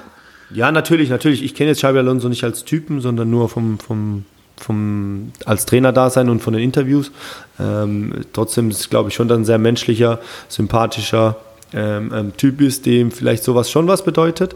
[0.51, 1.43] ja natürlich, natürlich.
[1.43, 4.25] Ich kenne jetzt Xabi Alonso nicht als Typen, sondern nur vom, vom,
[4.57, 7.11] vom, als Trainer da sein und von den Interviews.
[7.59, 11.37] Ähm, trotzdem ist, glaube ich, schon dann ein sehr menschlicher, sympathischer
[11.73, 14.53] ähm, ähm, Typ ist, dem vielleicht sowas schon was bedeutet.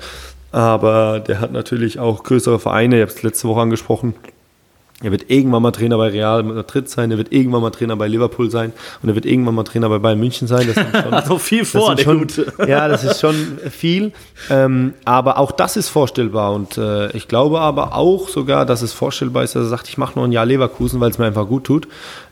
[0.52, 4.14] Aber der hat natürlich auch größere Vereine, ich habe es letzte Woche angesprochen,
[5.02, 8.08] er wird irgendwann mal Trainer bei Real Madrid sein, er wird irgendwann mal Trainer bei
[8.08, 10.68] Liverpool sein und er wird irgendwann mal Trainer bei Bayern München sein.
[10.68, 12.52] Das ist schon, also viel vor, der schon, Gute.
[12.68, 14.12] Ja, das ist schon viel.
[14.50, 18.92] Ähm, aber auch das ist vorstellbar und äh, ich glaube aber auch sogar, dass es
[18.92, 21.48] vorstellbar ist, dass er sagt, ich mache noch ein Jahr Leverkusen, weil es mir einfach
[21.48, 21.88] gut tut,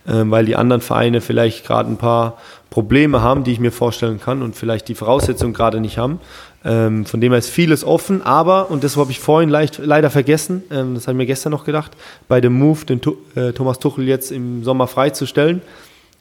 [0.05, 2.37] äh, weil die anderen Vereine vielleicht gerade ein paar
[2.69, 6.19] Probleme haben, die ich mir vorstellen kann und vielleicht die Voraussetzungen gerade nicht haben.
[6.65, 10.09] Ähm, von dem her ist vieles offen, aber, und das habe ich vorhin leicht, leider
[10.09, 11.91] vergessen, ähm, das habe ich mir gestern noch gedacht,
[12.27, 12.99] bei dem Move, den
[13.35, 15.61] äh, Thomas Tuchel jetzt im Sommer freizustellen,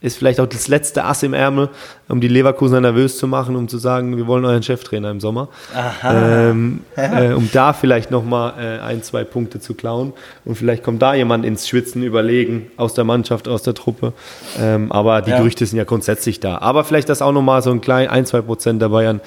[0.02, 1.70] ist vielleicht auch das letzte Ass im Ärmel,
[2.08, 5.48] um die Leverkusener nervös zu machen, um zu sagen, wir wollen euren Cheftrainer im Sommer.
[6.04, 10.12] Ähm, äh, um da vielleicht nochmal äh, ein, zwei Punkte zu klauen.
[10.44, 14.12] Und vielleicht kommt da jemand ins Schwitzen überlegen, aus der Mannschaft, aus der Truppe.
[14.60, 15.38] Ähm, aber die ja.
[15.38, 16.58] Gerüchte sind ja grundsätzlich da.
[16.58, 19.20] Aber vielleicht das auch nochmal so ein klein, ein, zwei Prozent der Bayern,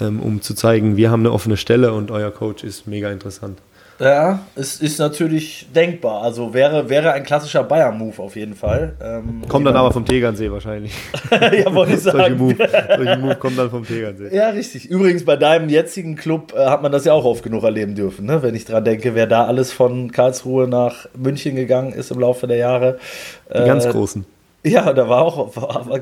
[0.00, 3.58] ähm, um zu zeigen, wir haben eine offene Stelle und euer Coach ist mega interessant.
[3.98, 6.22] Ja, es ist natürlich denkbar.
[6.22, 8.94] Also wäre, wäre ein klassischer Bayern-Move auf jeden Fall.
[9.02, 10.92] Ähm, kommt dann aber vom Tegernsee wahrscheinlich.
[11.30, 12.18] ja, wollte ich sagen.
[12.18, 12.56] solche, Move,
[12.96, 14.36] solche Move kommen dann vom Tegernsee.
[14.36, 14.86] Ja, richtig.
[14.86, 18.26] Übrigens, bei deinem jetzigen Club äh, hat man das ja auch oft genug erleben dürfen.
[18.26, 18.42] Ne?
[18.42, 22.46] Wenn ich dran denke, wer da alles von Karlsruhe nach München gegangen ist im Laufe
[22.46, 22.98] der Jahre.
[23.48, 24.26] Die äh, ganz Großen.
[24.66, 25.52] Ja, da war auch,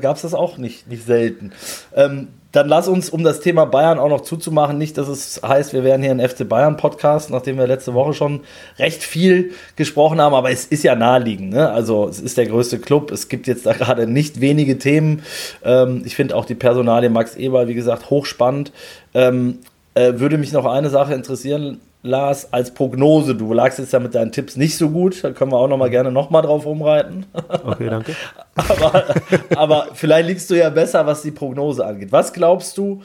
[0.01, 1.51] gab es das auch nicht, nicht selten.
[1.95, 5.73] Ähm, dann lass uns, um das Thema Bayern auch noch zuzumachen, nicht, dass es heißt,
[5.73, 8.39] wir wären hier ein FC Bayern Podcast, nachdem wir letzte Woche schon
[8.79, 11.51] recht viel gesprochen haben, aber es ist ja naheliegend.
[11.51, 11.69] Ne?
[11.69, 15.21] Also es ist der größte Club, es gibt jetzt da gerade nicht wenige Themen.
[15.63, 18.71] Ähm, ich finde auch die Personalie Max Eber, wie gesagt, hochspannend.
[19.13, 19.59] Ähm,
[19.95, 23.33] äh, würde mich noch eine Sache interessieren Lars, als Prognose.
[23.35, 25.23] Du lagst jetzt ja mit deinen Tipps nicht so gut.
[25.23, 27.25] Da können wir auch noch mal gerne noch mal drauf rumreiten.
[27.65, 28.15] Okay, danke.
[28.55, 29.03] aber,
[29.55, 32.11] aber vielleicht liegst du ja besser, was die Prognose angeht.
[32.11, 33.01] Was glaubst du,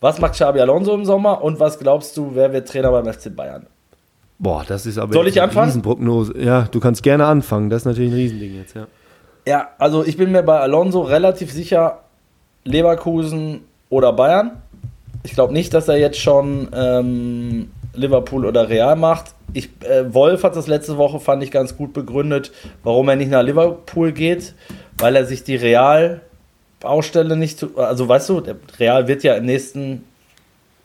[0.00, 3.34] was macht Xabi Alonso im Sommer und was glaubst du, wer wird Trainer beim FC
[3.34, 3.66] Bayern?
[4.38, 6.38] Boah, das ist aber Soll ich eine Riesenprognose.
[6.38, 7.70] Ja, du kannst gerne anfangen.
[7.70, 8.86] Das ist natürlich ein Riesending jetzt, ja.
[9.46, 12.00] Ja, also ich bin mir bei Alonso relativ sicher,
[12.64, 14.59] Leverkusen oder Bayern.
[15.22, 19.34] Ich glaube nicht, dass er jetzt schon ähm, Liverpool oder Real macht.
[19.52, 22.52] Ich, äh, Wolf hat das letzte Woche, fand ich, ganz gut begründet,
[22.82, 24.54] warum er nicht nach Liverpool geht,
[24.98, 26.20] weil er sich die Real
[26.80, 27.76] Baustelle nicht zu.
[27.78, 30.04] Also weißt du, der Real wird ja im nächsten,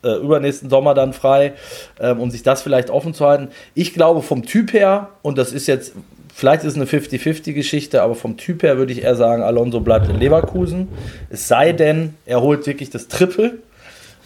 [0.04, 1.54] äh, übernächsten Sommer dann frei,
[2.00, 3.50] ähm, um sich das vielleicht offen zu halten.
[3.74, 5.94] Ich glaube vom Typ her, und das ist jetzt,
[6.34, 10.10] vielleicht ist es eine 50-50-Geschichte, aber vom Typ her würde ich eher sagen, Alonso bleibt
[10.10, 10.90] in Leverkusen.
[11.30, 13.60] Es sei denn, er holt wirklich das Triple.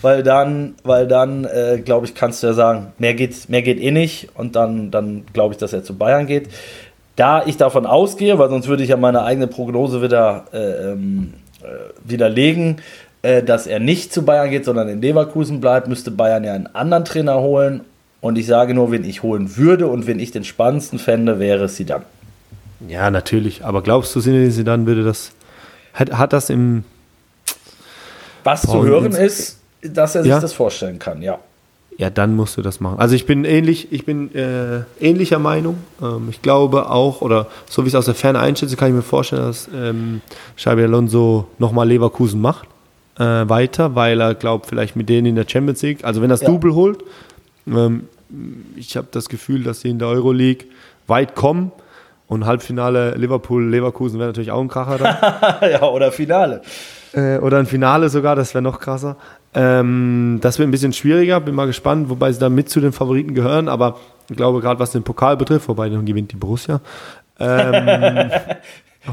[0.01, 3.79] Weil dann, weil dann, äh, glaube ich, kannst du ja sagen, mehr geht, mehr geht
[3.79, 4.29] eh nicht.
[4.35, 6.49] Und dann, dann glaube ich, dass er zu Bayern geht.
[7.17, 11.33] Da ich davon ausgehe, weil sonst würde ich ja meine eigene Prognose wieder äh, ähm,
[11.61, 12.77] äh, widerlegen,
[13.23, 16.73] äh, dass er nicht zu Bayern geht, sondern in Leverkusen bleibt, müsste Bayern ja einen
[16.73, 17.81] anderen Trainer holen.
[18.21, 21.67] Und ich sage nur, wen ich holen würde und wen ich den spannendsten fände, wäre
[21.67, 22.03] Sidan.
[22.87, 23.65] Ja, natürlich.
[23.65, 25.31] Aber glaubst du, Sidan würde das,
[25.93, 26.85] hat, hat das im...
[28.45, 30.39] Was zu hören ist, dass er sich ja?
[30.39, 31.39] das vorstellen kann, ja.
[31.97, 32.97] Ja, dann musst du das machen.
[32.97, 35.79] Also ich bin ähnlich, ich bin äh, ähnlicher Meinung.
[36.01, 38.93] Ähm, ich glaube auch, oder so wie ich es aus der Ferne einschätze, kann ich
[38.93, 40.21] mir vorstellen, dass ähm,
[40.55, 42.69] Xabi Alonso nochmal Leverkusen macht
[43.17, 46.35] äh, weiter, weil er glaubt, vielleicht mit denen in der Champions League, also wenn er
[46.35, 46.47] das ja.
[46.47, 47.03] Double holt,
[47.67, 48.07] ähm,
[48.77, 50.67] ich habe das Gefühl, dass sie in der Euroleague
[51.07, 51.71] weit kommen.
[52.27, 55.71] Und Halbfinale Liverpool-Leverkusen wäre natürlich auch ein Kracher dann.
[55.71, 56.61] ja, oder Finale.
[57.11, 59.17] Äh, oder ein Finale sogar, das wäre noch krasser.
[59.53, 62.91] Ähm, das wird ein bisschen schwieriger, bin mal gespannt, wobei sie da mit zu den
[62.91, 63.97] Favoriten gehören, aber
[64.29, 66.81] ich glaube, gerade was den Pokal betrifft, wobei dann gewinnt die Borussia.
[67.39, 68.31] Ähm,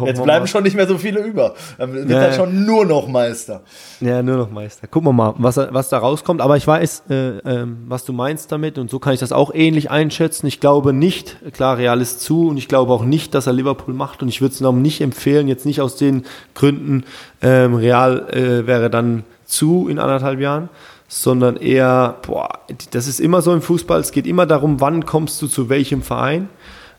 [0.05, 1.55] Jetzt bleiben schon nicht mehr so viele über.
[1.79, 2.23] Dann wird ja.
[2.23, 3.63] er schon nur noch Meister.
[4.01, 4.89] Ja, nur noch Meister.
[4.89, 6.41] Gucken wir mal, was, was da rauskommt.
[6.41, 9.55] Aber ich weiß, äh, äh, was du meinst damit und so kann ich das auch
[9.55, 10.47] ähnlich einschätzen.
[10.49, 13.95] Ich glaube nicht, klar, Real ist zu und ich glaube auch nicht, dass er Liverpool
[13.95, 17.05] macht und ich würde es noch nicht empfehlen, jetzt nicht aus den Gründen,
[17.41, 20.69] ähm, Real äh, wäre dann zu in anderthalb Jahren,
[21.09, 22.49] sondern eher, boah,
[22.91, 26.03] das ist immer so im Fußball, es geht immer darum, wann kommst du zu welchem
[26.03, 26.49] Verein.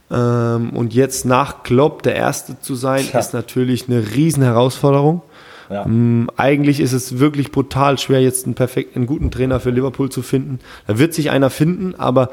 [0.09, 3.19] Ähm, und jetzt nach Klopp der Erste zu sein, ja.
[3.19, 5.21] ist natürlich eine riesen Herausforderung.
[5.69, 5.85] Ja.
[5.85, 10.09] Ähm, eigentlich ist es wirklich brutal schwer, jetzt einen perfekten, einen guten Trainer für Liverpool
[10.09, 10.59] zu finden.
[10.87, 12.29] Da wird sich einer finden, aber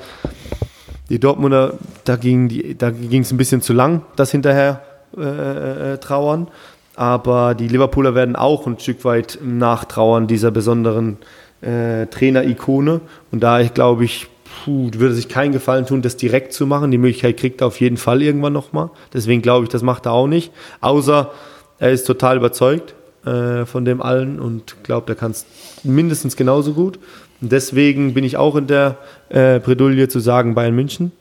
[1.08, 1.74] die Dortmunder,
[2.04, 4.82] da ging es ein bisschen zu lang, das hinterher
[5.16, 6.48] äh, äh, trauern.
[6.96, 11.18] Aber die Liverpooler werden auch ein Stück weit nachtrauern dieser besonderen
[11.60, 13.00] äh, Trainer-Ikone.
[13.32, 14.28] Und da glaube ich,
[14.64, 16.90] puh, würde sich keinen Gefallen tun, das direkt zu machen.
[16.90, 18.90] Die Möglichkeit kriegt er auf jeden Fall irgendwann nochmal.
[19.12, 20.52] Deswegen glaube ich, das macht er auch nicht.
[20.80, 21.32] Außer
[21.78, 25.46] er ist total überzeugt äh, von dem allen und glaubt, er kann es
[25.82, 26.98] mindestens genauso gut.
[27.40, 31.12] Und deswegen bin ich auch in der äh, Bredouille zu sagen Bayern München.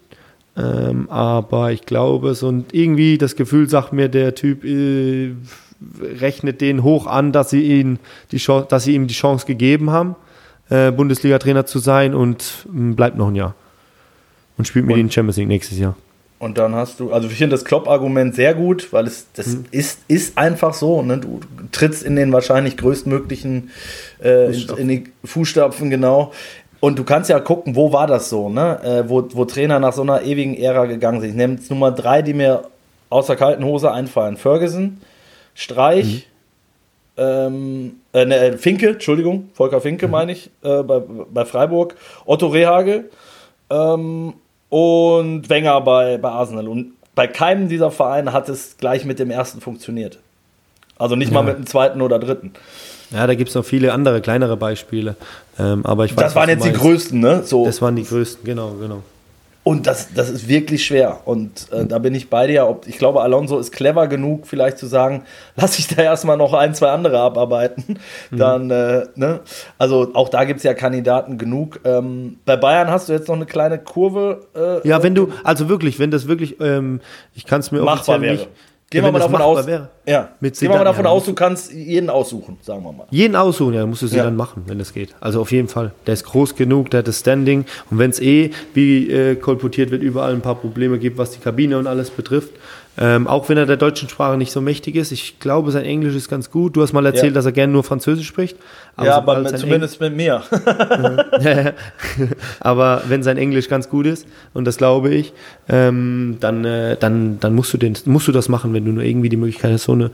[0.55, 5.31] Ähm, aber ich glaube, so und irgendwie das Gefühl sagt mir, der Typ äh,
[6.01, 7.99] rechnet den hoch an, dass sie, ihn
[8.31, 10.15] die Chance, dass sie ihm die Chance gegeben haben,
[10.69, 13.55] äh, Bundesliga-Trainer zu sein und äh, bleibt noch ein Jahr.
[14.57, 15.95] Und spielt mit ihnen Champions League nächstes Jahr.
[16.43, 19.65] Und dann hast du, also ich finde das Klopp-Argument sehr gut, weil es das hm.
[19.71, 21.01] ist, ist einfach so.
[21.01, 21.17] Ne?
[21.17, 21.39] Du
[21.71, 23.71] trittst in den wahrscheinlich größtmöglichen
[24.21, 26.33] äh, in, in, die Fußstapfen, genau.
[26.83, 28.77] Und du kannst ja gucken, wo war das so, ne?
[28.83, 31.29] Äh, wo, wo Trainer nach so einer ewigen Ära gegangen sind.
[31.29, 32.63] Ich nehme jetzt Nummer drei, die mir
[33.09, 34.35] aus der kalten Hose einfallen.
[34.35, 34.99] Ferguson,
[35.55, 36.27] Streich,
[37.15, 37.23] mhm.
[37.23, 40.11] ähm, äh, ne, Finke, Entschuldigung, Volker Finke mhm.
[40.11, 41.01] meine ich, äh, bei,
[41.33, 43.05] bei Freiburg, Otto Rehage
[43.69, 44.33] ähm,
[44.67, 46.67] und Wenger bei, bei Arsenal.
[46.67, 50.19] Und bei keinem dieser Vereine hat es gleich mit dem ersten funktioniert.
[50.97, 51.35] Also nicht ja.
[51.35, 52.51] mal mit dem zweiten oder dritten.
[53.13, 55.15] Ja, da gibt es noch viele andere, kleinere Beispiele.
[55.59, 57.43] Ähm, aber ich weiß, das waren jetzt die größten, ne?
[57.43, 57.65] So.
[57.65, 59.03] Das waren die größten, genau, genau.
[59.65, 61.21] Und das, das ist wirklich schwer.
[61.23, 62.67] Und äh, da bin ich bei dir.
[62.67, 65.23] Ob, ich glaube, Alonso ist clever genug, vielleicht zu sagen,
[65.55, 67.97] lass ich da erstmal noch ein, zwei andere abarbeiten.
[68.29, 68.37] Mhm.
[68.37, 69.39] Dann, äh, ne?
[69.77, 71.79] Also auch da gibt es ja Kandidaten genug.
[71.85, 74.47] Ähm, bei Bayern hast du jetzt noch eine kleine Kurve.
[74.53, 76.99] Äh, ja, wenn du, also wirklich, wenn das wirklich, ähm,
[77.33, 78.33] ich kann es mir machbar wäre.
[78.33, 78.49] nicht
[78.93, 79.89] Gehen wir mal davon aus, wäre.
[80.05, 80.29] ja.
[80.39, 83.07] Mit Gehen wir mal davon ja, aus, du kannst jeden aussuchen, sagen wir mal.
[83.09, 84.23] Jeden aussuchen, ja, musst du sie ja.
[84.23, 85.15] dann machen, wenn das geht.
[85.19, 85.91] Also auf jeden Fall.
[86.05, 87.65] Der ist groß genug, der hat das Standing.
[87.89, 91.39] Und wenn es eh, wie äh, kolportiert wird, überall ein paar Probleme gibt, was die
[91.39, 92.51] Kabine und alles betrifft,
[92.97, 95.11] ähm, auch wenn er der deutschen Sprache nicht so mächtig ist.
[95.11, 96.75] Ich glaube, sein Englisch ist ganz gut.
[96.75, 97.31] Du hast mal erzählt, ja.
[97.31, 98.57] dass er gerne nur Französisch spricht.
[98.95, 100.43] Aber ja, aber mit, zumindest Eng mit mir.
[102.59, 105.33] aber wenn sein Englisch ganz gut ist, und das glaube ich,
[105.69, 109.03] ähm, dann, äh, dann, dann musst, du den, musst du das machen, wenn du nur
[109.03, 110.11] irgendwie die Möglichkeit hast, so eine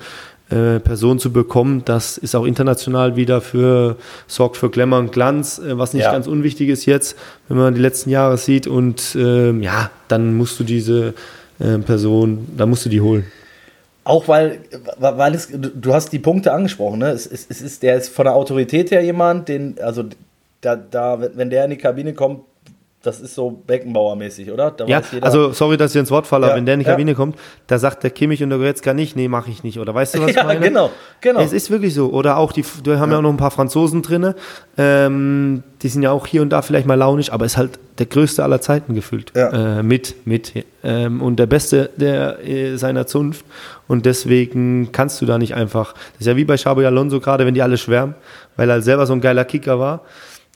[0.49, 1.83] äh, Person zu bekommen.
[1.83, 6.11] Das ist auch international wieder für, sorgt für Glamour und Glanz, äh, was nicht ja.
[6.13, 7.17] ganz unwichtig ist jetzt,
[7.49, 8.67] wenn man die letzten Jahre sieht.
[8.67, 11.13] Und ähm, ja, dann musst du diese
[11.59, 13.25] äh, Person, da musst du die holen.
[14.03, 14.59] Auch weil,
[14.97, 17.09] weil es, du hast die Punkte angesprochen, ne?
[17.09, 20.05] Es, es, es ist, der ist von der Autorität her jemand, den, also
[20.61, 22.41] da, da, wenn der in die Kabine kommt,
[23.01, 24.71] das ist so Beckenbauer-mäßig, oder?
[24.71, 26.85] Da Ja, also sorry, dass ich ins Wort falle, Ja, aber wenn der in die
[26.85, 26.91] ja.
[26.91, 29.79] Kabine kommt, da sagt der Kimmich und der Goretzka nicht, nee, mache ich nicht.
[29.79, 30.59] Oder weißt du, was ich ja, meine?
[30.59, 30.89] genau,
[31.21, 31.39] genau.
[31.39, 32.09] Es ist wirklich so.
[32.09, 34.33] Oder auch die, wir haben ja, auch noch ein paar Franzosen drin.
[34.77, 38.05] Ähm, die sind ja auch hier und da vielleicht mal launisch, aber ist halt der
[38.05, 39.31] größte aller Zeiten gefühlt.
[39.33, 39.79] Ja.
[39.79, 40.65] Äh, mit, mit.
[40.83, 43.45] Ähm, und der Beste der, äh, seiner Zunft.
[43.87, 45.93] Und deswegen kannst du da nicht einfach.
[45.93, 48.15] Das ist ja wie bei Xabi Alonso gerade, wenn die alle schwärmen,
[48.57, 50.01] weil er selber so ein geiler Kicker war.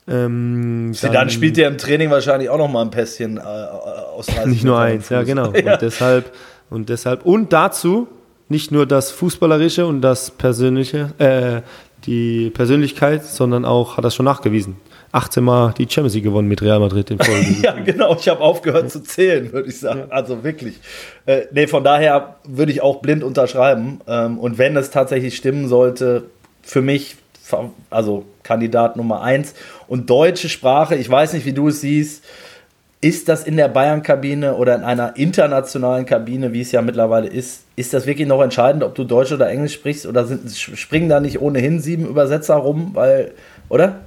[0.08, 4.46] Ähm, dann, spielt der im Training wahrscheinlich auch noch mal ein Pässchen äh, aus 30
[4.48, 5.54] Nicht nur eins, ja genau.
[5.64, 5.74] Ja.
[5.74, 6.34] Und deshalb
[6.70, 8.08] und deshalb und dazu
[8.50, 11.62] nicht nur das fußballerische und das persönliche, äh,
[12.06, 14.76] die Persönlichkeit, sondern auch hat das schon nachgewiesen.
[15.14, 17.56] 18 Mal die Champions League gewonnen mit Real Madrid in Folge.
[17.62, 18.16] Ja, genau.
[18.20, 20.06] Ich habe aufgehört zu zählen, würde ich sagen.
[20.10, 20.80] Also wirklich.
[21.28, 24.02] Äh, nee, von daher würde ich auch blind unterschreiben.
[24.08, 26.26] Ähm, und wenn es tatsächlich stimmen sollte,
[26.64, 27.18] für mich,
[27.90, 29.54] also Kandidat Nummer eins.
[29.88, 32.24] Und deutsche Sprache, ich weiß nicht, wie du es siehst,
[33.04, 37.66] ist das in der Bayern-Kabine oder in einer internationalen Kabine, wie es ja mittlerweile ist,
[37.76, 40.06] ist das wirklich noch entscheidend, ob du Deutsch oder Englisch sprichst?
[40.06, 42.92] Oder sind, springen da nicht ohnehin sieben Übersetzer rum?
[42.94, 43.32] Weil,
[43.68, 44.00] oder?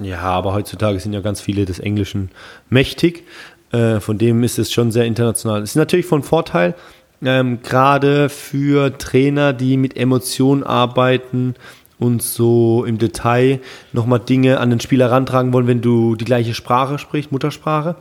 [0.00, 2.30] Ja, aber heutzutage sind ja ganz viele des Englischen
[2.70, 3.24] mächtig.
[3.72, 5.62] Äh, von dem ist es schon sehr international.
[5.64, 6.76] Ist natürlich von Vorteil,
[7.24, 11.56] ähm, gerade für Trainer, die mit Emotionen arbeiten
[11.98, 13.60] und so im Detail
[13.92, 17.96] nochmal Dinge an den Spieler rantragen wollen, wenn du die gleiche Sprache sprichst, Muttersprache.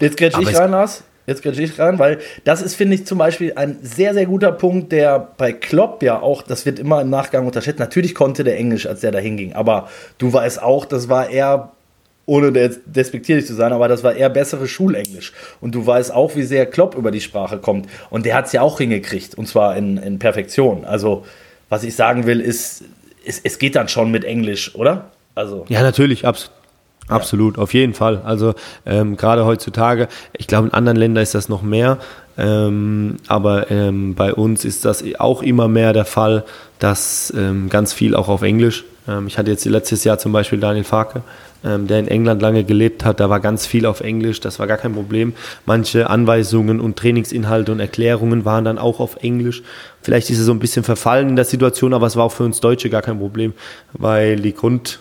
[0.00, 1.04] Jetzt grätsch Aber ich rein, Lars.
[1.26, 4.50] Jetzt grätsch ich rein, weil das ist, finde ich, zum Beispiel ein sehr, sehr guter
[4.50, 7.78] Punkt, der bei Klopp ja auch, das wird immer im Nachgang unterschätzt.
[7.78, 11.72] Natürlich konnte der Englisch, als der da hinging, aber du weißt auch, das war eher,
[12.24, 15.32] ohne despektierlich zu sein, aber das war eher bessere Schulenglisch.
[15.60, 17.88] Und du weißt auch, wie sehr Klopp über die Sprache kommt.
[18.08, 20.84] Und der hat es ja auch hingekriegt, und zwar in, in Perfektion.
[20.86, 21.24] Also,
[21.68, 22.84] was ich sagen will, ist,
[23.28, 25.10] es, es geht dann schon mit Englisch, oder?
[25.34, 26.50] Also, Ja, natürlich, abs
[27.08, 28.20] absolut, auf jeden Fall.
[28.22, 28.54] Also
[28.84, 31.96] ähm, gerade heutzutage, ich glaube in anderen Ländern ist das noch mehr,
[32.36, 36.44] ähm, aber ähm, bei uns ist das auch immer mehr der Fall,
[36.78, 38.84] dass ähm, ganz viel auch auf Englisch.
[39.08, 41.22] Ähm, ich hatte jetzt letztes Jahr zum Beispiel Daniel Farke,
[41.64, 44.66] ähm, der in England lange gelebt hat, da war ganz viel auf Englisch, das war
[44.66, 45.32] gar kein Problem.
[45.66, 49.62] Manche Anweisungen und Trainingsinhalte und Erklärungen waren dann auch auf Englisch.
[50.02, 52.44] Vielleicht ist es so ein bisschen verfallen in der Situation, aber es war auch für
[52.44, 53.54] uns Deutsche gar kein Problem,
[53.92, 55.00] weil die Grund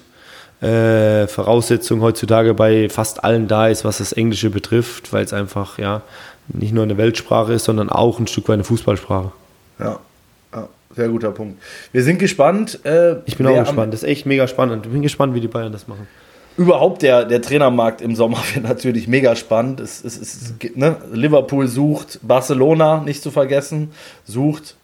[0.61, 5.77] äh, Voraussetzung heutzutage bei fast allen da ist, was das Englische betrifft, weil es einfach
[5.77, 6.01] ja
[6.47, 9.31] nicht nur eine Weltsprache ist, sondern auch ein Stück weit eine Fußballsprache.
[9.79, 9.99] ja.
[10.53, 11.61] ja sehr guter Punkt.
[11.91, 12.83] Wir sind gespannt.
[12.83, 13.93] Äh, Ich bin auch gespannt.
[13.93, 14.87] Das ist echt mega spannend.
[14.87, 16.07] Ich bin gespannt, wie die Bayern das machen.
[16.57, 19.79] Überhaupt der, der Trainermarkt im Sommer wird natürlich mega spannend.
[19.79, 20.97] Es, es, es, ne?
[21.13, 23.91] Liverpool sucht, Barcelona nicht zu vergessen,
[24.25, 24.75] sucht,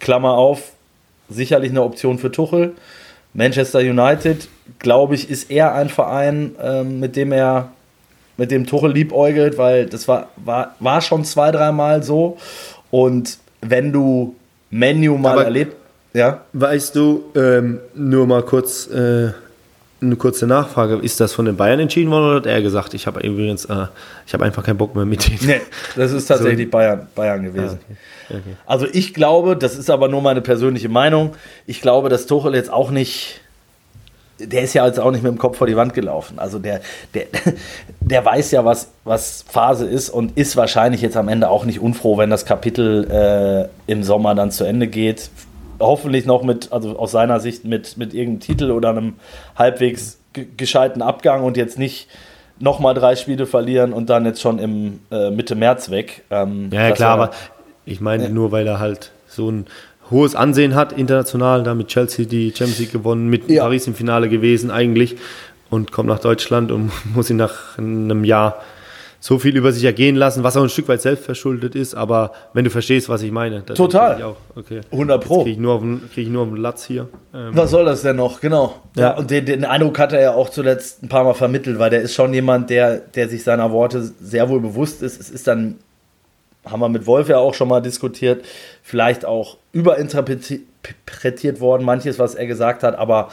[0.00, 0.72] Klammer auf,
[1.28, 2.72] sicherlich eine Option für Tuchel.
[3.34, 4.48] Manchester United,
[4.78, 7.70] glaube ich, ist eher ein Verein, ähm, mit dem er,
[8.36, 12.36] mit dem Tuchel liebäugelt, weil das war, war, war schon zwei, dreimal so.
[12.90, 14.34] Und wenn du
[14.70, 15.76] Menu mal erlebt,
[16.14, 19.30] ja, Weißt du, ähm, nur mal kurz äh,
[20.02, 20.96] eine kurze Nachfrage.
[20.96, 23.86] Ist das von den Bayern entschieden worden oder hat er gesagt, ich habe übrigens, äh,
[24.26, 25.46] ich habe einfach keinen Bock mehr mit denen?
[25.46, 25.60] Nee,
[25.96, 27.78] das ist tatsächlich Bayern, Bayern gewesen.
[28.28, 28.40] Okay.
[28.66, 31.34] Also ich glaube, das ist aber nur meine persönliche Meinung,
[31.66, 33.40] ich glaube, dass Tuchel jetzt auch nicht,
[34.38, 36.38] der ist ja jetzt auch nicht mit dem Kopf vor die Wand gelaufen.
[36.38, 36.80] Also der,
[37.14, 37.26] der,
[38.00, 41.80] der weiß ja, was, was Phase ist und ist wahrscheinlich jetzt am Ende auch nicht
[41.80, 45.30] unfroh, wenn das Kapitel äh, im Sommer dann zu Ende geht.
[45.80, 49.14] Hoffentlich noch mit, also aus seiner Sicht mit, mit irgendeinem Titel oder einem
[49.56, 52.08] halbwegs ge- gescheiten Abgang und jetzt nicht
[52.60, 56.22] nochmal drei Spiele verlieren und dann jetzt schon im äh, Mitte März weg.
[56.30, 57.30] Ähm, Ja, ja klar, aber
[57.84, 59.66] ich meine nur, weil er halt so ein
[60.10, 63.62] hohes Ansehen hat international, da mit Chelsea die Champions League gewonnen, mit Ja.
[63.64, 65.16] Paris im Finale gewesen eigentlich
[65.70, 68.56] und kommt nach Deutschland und muss ihn nach einem Jahr
[69.24, 72.64] so viel über sich ergehen lassen, was auch ein Stück weit selbstverschuldet ist, aber wenn
[72.64, 73.64] du verstehst, was ich meine.
[73.64, 74.18] Total.
[74.18, 74.34] Ich auch.
[74.56, 74.80] Okay.
[74.90, 75.38] 100 Pro.
[75.44, 77.08] Kriege ich, nur auf den- krieg ich nur auf den Latz hier.
[77.32, 78.40] Ähm, Was soll das denn noch?
[78.40, 78.74] Genau.
[78.96, 79.16] Ja, Ja.
[79.16, 82.02] und den, den Eindruck hat er ja auch zuletzt ein paar Mal vermittelt, weil der
[82.02, 85.20] ist schon jemand, der, der sich seiner Worte sehr wohl bewusst ist.
[85.20, 85.76] Es ist dann,
[86.64, 88.44] haben wir mit Wolf ja auch schon mal diskutiert,
[88.82, 90.62] vielleicht auch überinterpretiert
[91.60, 93.28] worden, manches, was er gesagt hat, aber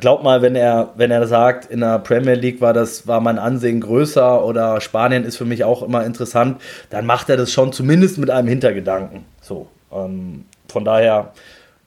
[0.00, 3.38] glaub mal, wenn er, wenn er sagt, in der Premier League war das, war mein
[3.38, 7.72] Ansehen größer oder Spanien ist für mich auch immer interessant, dann macht er das schon
[7.72, 9.24] zumindest mit einem Hintergedanken.
[9.40, 9.68] So.
[9.92, 11.32] Ähm, von daher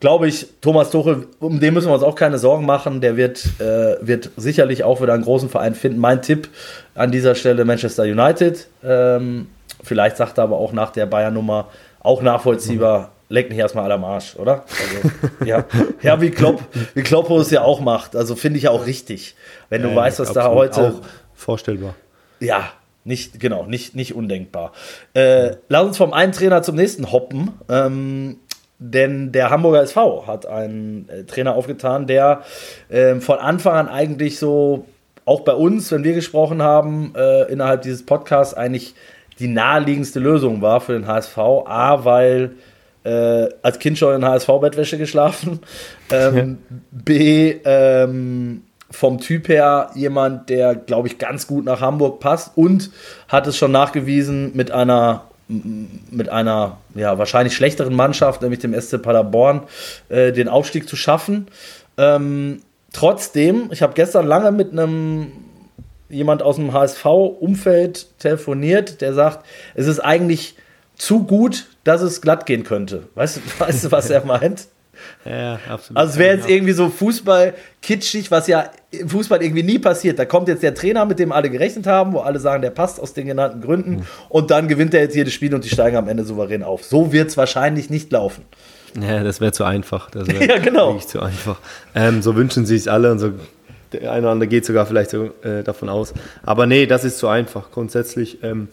[0.04, 3.00] glaube ich, Thomas Tuchel, um den müssen wir uns auch keine Sorgen machen.
[3.00, 5.98] Der wird, äh, wird sicherlich auch wieder einen großen Verein finden.
[5.98, 6.48] Mein Tipp
[6.94, 8.68] an dieser Stelle Manchester United.
[8.84, 9.46] Ähm,
[9.82, 11.68] vielleicht sagt er aber auch nach der Bayern-Nummer
[12.00, 14.64] auch nachvollziehbar, leck mich erstmal alle am Arsch, oder?
[14.64, 15.10] Also,
[15.44, 15.64] ja.
[16.02, 16.62] ja, wie Klopp,
[16.94, 18.16] wie Klopp es ja auch macht.
[18.16, 19.34] Also finde ich ja auch richtig.
[19.68, 20.94] Wenn du äh, weißt, was da heute.
[21.34, 21.96] Vorstellbar.
[22.40, 22.70] Ja,
[23.04, 24.72] Nicht, genau, nicht, nicht undenkbar.
[25.12, 27.50] Äh, lass uns vom einen Trainer zum nächsten hoppen.
[27.68, 28.38] Ähm,
[28.78, 32.42] denn der Hamburger SV hat einen äh, Trainer aufgetan, der
[32.88, 34.86] äh, von Anfang an eigentlich so,
[35.24, 38.94] auch bei uns, wenn wir gesprochen haben, äh, innerhalb dieses Podcasts eigentlich
[39.38, 41.38] die naheliegendste Lösung war für den HSV.
[41.38, 42.52] A, weil
[43.04, 45.60] äh, als Kind schon in HSV-Bettwäsche geschlafen.
[46.10, 46.58] Ähm.
[46.90, 52.90] B, ähm, vom Typ her jemand, der, glaube ich, ganz gut nach Hamburg passt und
[53.28, 59.02] hat es schon nachgewiesen mit einer mit einer ja, wahrscheinlich schlechteren Mannschaft, nämlich dem SC
[59.02, 59.64] Paderborn,
[60.08, 61.48] äh, den Aufstieg zu schaffen.
[61.98, 62.62] Ähm,
[62.94, 65.32] trotzdem, ich habe gestern lange mit einem
[66.08, 69.44] jemand aus dem HSV-Umfeld telefoniert, der sagt,
[69.74, 70.56] es ist eigentlich
[70.96, 73.08] zu gut, dass es glatt gehen könnte.
[73.14, 74.66] Weißt, weißt du, was er meint?
[75.24, 75.98] Ja, absolut.
[75.98, 80.18] Also es wäre jetzt irgendwie so Fußball kitschig, was ja im Fußball irgendwie nie passiert.
[80.18, 83.00] Da kommt jetzt der Trainer, mit dem alle gerechnet haben, wo alle sagen, der passt
[83.00, 84.02] aus den genannten Gründen mhm.
[84.28, 86.84] und dann gewinnt er jetzt jedes Spiel und die steigen am Ende souverän auf.
[86.84, 88.44] So wird es wahrscheinlich nicht laufen.
[89.00, 90.10] Ja, das wäre zu einfach.
[90.10, 90.96] Das wäre ja, genau.
[90.98, 91.58] zu einfach.
[91.94, 93.32] Ähm, so wünschen sie es alle und so
[93.92, 96.14] der eine oder andere geht sogar vielleicht so, äh, davon aus.
[96.42, 97.70] Aber nee, das ist zu einfach.
[97.70, 98.68] Grundsätzlich ähm,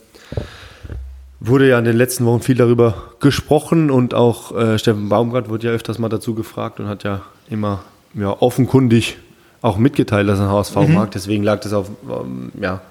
[1.41, 5.67] wurde ja in den letzten Wochen viel darüber gesprochen und auch äh, Steffen Baumgart wurde
[5.67, 7.81] ja öfters mal dazu gefragt und hat ja immer
[8.13, 9.17] ja, offenkundig
[9.63, 10.93] auch mitgeteilt, dass er ein HSV mhm.
[10.93, 11.11] mag.
[11.11, 12.81] Deswegen lag das auf, ähm, ja,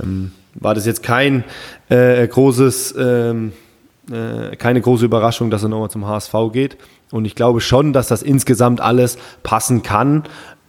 [0.00, 1.44] ähm, war das jetzt kein
[1.88, 3.52] äh, großes, ähm,
[4.10, 6.76] äh, keine große Überraschung, dass er nochmal zum HSV geht.
[7.10, 10.24] Und ich glaube schon, dass das insgesamt alles passen kann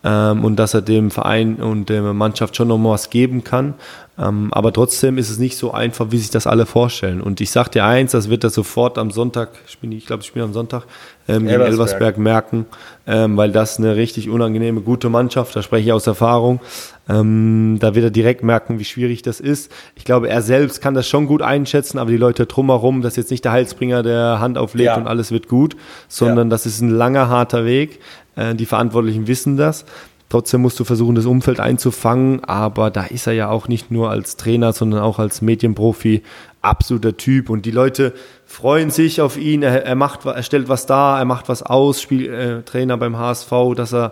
[0.06, 3.74] ähm, und dass er dem Verein und der Mannschaft schon noch mal was geben kann.
[4.20, 7.22] Ähm, aber trotzdem ist es nicht so einfach, wie sich das alle vorstellen.
[7.22, 10.44] Und ich sage dir eins, das wird er sofort am Sonntag, ich glaube, ich spiele
[10.44, 10.84] am Sonntag,
[11.28, 12.66] ähm, gegen Elversberg merken,
[13.08, 16.60] ähm, weil das eine richtig unangenehme, gute Mannschaft, da spreche ich aus Erfahrung.
[17.08, 19.72] Ähm, da wird er direkt merken, wie schwierig das ist.
[19.96, 23.18] Ich glaube, er selbst kann das schon gut einschätzen, aber die Leute drumherum, das ist
[23.18, 24.98] jetzt nicht der Heilsbringer, der Hand auflegt ja.
[24.98, 26.52] und alles wird gut, sondern ja.
[26.52, 28.00] das ist ein langer, harter Weg.
[28.36, 29.86] Äh, die Verantwortlichen wissen das.
[30.30, 34.12] Trotzdem musst du versuchen, das Umfeld einzufangen, aber da ist er ja auch nicht nur
[34.12, 36.22] als Trainer, sondern auch als Medienprofi
[36.62, 38.14] absoluter Typ und die Leute
[38.46, 39.64] freuen sich auf ihn.
[39.64, 43.52] Er, er macht, er stellt was dar, er macht was aus, Spieltrainer äh, beim HSV,
[43.76, 44.12] dass er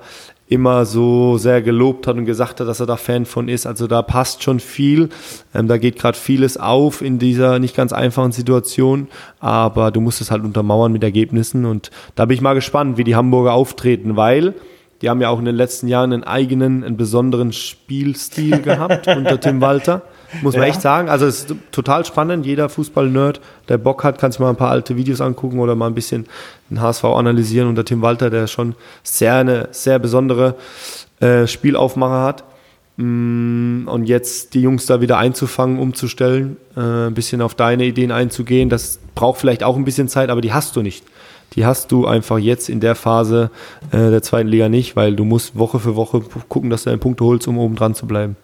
[0.49, 3.67] immer so sehr gelobt hat und gesagt hat, dass er da Fan von ist.
[3.67, 5.09] Also da passt schon viel.
[5.53, 9.07] Ähm, da geht gerade vieles auf in dieser nicht ganz einfachen Situation,
[9.39, 13.03] aber du musst es halt untermauern mit Ergebnissen und da bin ich mal gespannt, wie
[13.03, 14.55] die Hamburger auftreten, weil
[15.01, 19.39] die haben ja auch in den letzten Jahren einen eigenen, einen besonderen Spielstil gehabt unter
[19.39, 20.01] Tim Walter.
[20.41, 20.69] Muss man ja.
[20.69, 21.09] echt sagen.
[21.09, 22.45] Also es ist total spannend.
[22.45, 23.39] Jeder Fußball-Nerd,
[23.69, 26.25] der Bock hat, kann sich mal ein paar alte Videos angucken oder mal ein bisschen
[26.69, 30.55] den HSV analysieren unter Tim Walter, der schon sehr eine sehr besondere
[31.19, 32.43] äh, Spielaufmacher hat.
[32.97, 38.11] Mm, und jetzt die Jungs da wieder einzufangen, umzustellen, äh, ein bisschen auf deine Ideen
[38.11, 41.05] einzugehen, das braucht vielleicht auch ein bisschen Zeit, aber die hast du nicht.
[41.53, 43.49] Die hast du einfach jetzt in der Phase
[43.91, 46.99] äh, der zweiten Liga nicht, weil du musst Woche für Woche gucken, dass du deine
[46.99, 48.35] Punkte holst, um oben dran zu bleiben.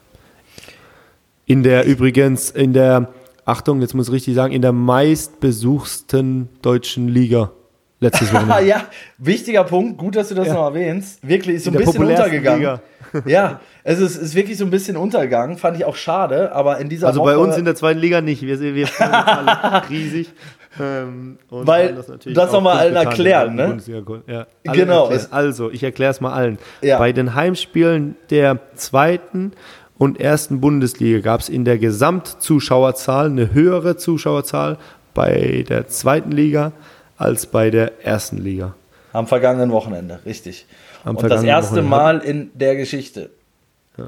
[1.45, 3.09] In der übrigens, in der,
[3.45, 7.51] Achtung, jetzt muss ich richtig sagen, in der meistbesuchsten deutschen Liga
[7.99, 8.65] letztes Wochenende.
[8.65, 8.85] ja,
[9.17, 10.53] wichtiger Punkt, gut, dass du das ja.
[10.53, 11.27] noch erwähnst.
[11.27, 12.59] Wirklich, ist so ein bisschen untergegangen.
[12.59, 12.81] Liga.
[13.25, 16.89] ja, es ist, ist wirklich so ein bisschen untergegangen, fand ich auch schade, aber in
[16.89, 20.31] dieser Also Woche, bei uns in der zweiten Liga nicht, wir, wir alle riesig.
[20.79, 23.77] Ähm, weil das, das nochmal allen erklären, ne?
[24.25, 25.09] Ja, genau.
[25.09, 25.27] Erklären.
[25.31, 26.57] Also, ich erkläre es mal allen.
[26.81, 26.97] Ja.
[26.97, 29.51] Bei den Heimspielen der zweiten
[29.97, 34.77] und ersten Bundesliga gab es in der Gesamtzuschauerzahl eine höhere Zuschauerzahl
[35.13, 36.71] bei der zweiten Liga
[37.17, 38.73] als bei der ersten Liga.
[39.11, 40.65] Am vergangenen Wochenende, richtig.
[41.03, 41.89] Am und das erste Wochenende.
[41.89, 43.29] Mal in der Geschichte.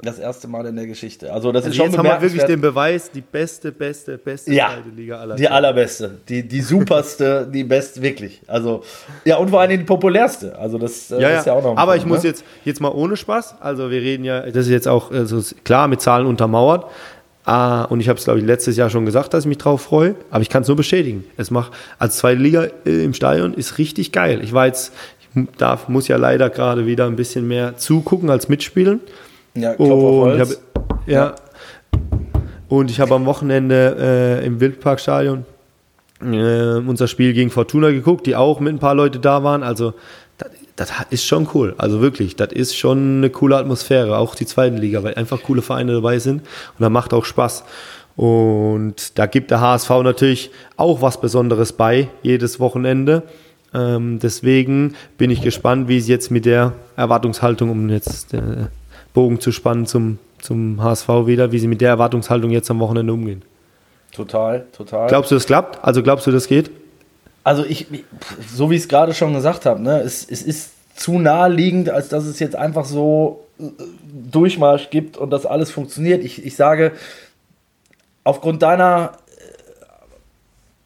[0.01, 1.31] Das erste Mal in der Geschichte.
[1.31, 4.51] Also das also ist schon jetzt haben wir wirklich den Beweis, die beste, beste, beste
[4.51, 8.41] ja, Liga aller Die allerbeste, die, die superste, die beste, wirklich.
[8.47, 8.83] Also,
[9.25, 10.57] ja, und vor allem die populärste.
[10.57, 11.77] Also das, äh, ja, ist ja auch noch.
[11.77, 12.29] Aber Punkt, ich muss ne?
[12.29, 15.87] jetzt, jetzt mal ohne Spaß, also wir reden ja, das ist jetzt auch also klar
[15.87, 16.85] mit Zahlen untermauert.
[17.45, 19.83] Ah, und ich habe es, glaube ich, letztes Jahr schon gesagt, dass ich mich drauf
[19.83, 21.25] freue, aber ich kann es nur bestätigen.
[21.37, 24.39] Es macht als zweite Liga äh, im Stadion ist richtig geil.
[24.41, 28.49] Ich war jetzt, ich darf, muss ja leider gerade wieder ein bisschen mehr zugucken als
[28.49, 28.99] mitspielen.
[29.55, 30.49] Ja, und ich hab,
[31.05, 31.35] ja.
[32.67, 35.45] Und ich habe am Wochenende äh, im Wildparkstadion
[36.21, 39.63] äh, unser Spiel gegen Fortuna geguckt, die auch mit ein paar Leute da waren.
[39.63, 39.93] Also
[40.37, 41.75] das, das ist schon cool.
[41.77, 45.61] Also wirklich, das ist schon eine coole Atmosphäre, auch die zweite Liga, weil einfach coole
[45.61, 47.63] Vereine dabei sind und da macht auch Spaß.
[48.15, 53.23] Und da gibt der HSV natürlich auch was Besonderes bei, jedes Wochenende.
[53.73, 58.67] Ähm, deswegen bin ich gespannt, wie es jetzt mit der Erwartungshaltung, um jetzt äh,
[59.15, 63.11] Bogen zu spannen zum, zum HSV wieder, wie sie mit der Erwartungshaltung jetzt am Wochenende
[63.11, 63.41] umgehen.
[64.11, 65.07] Total, total.
[65.07, 65.83] Glaubst du, das klappt?
[65.83, 66.69] Also glaubst du, das geht?
[67.43, 67.87] Also ich,
[68.53, 72.09] so wie ich es gerade schon gesagt habe, ne, es, es ist zu naheliegend, als
[72.09, 73.63] dass es jetzt einfach so äh,
[74.31, 76.23] Durchmarsch gibt und das alles funktioniert.
[76.23, 76.91] Ich, ich sage,
[78.23, 79.13] aufgrund deiner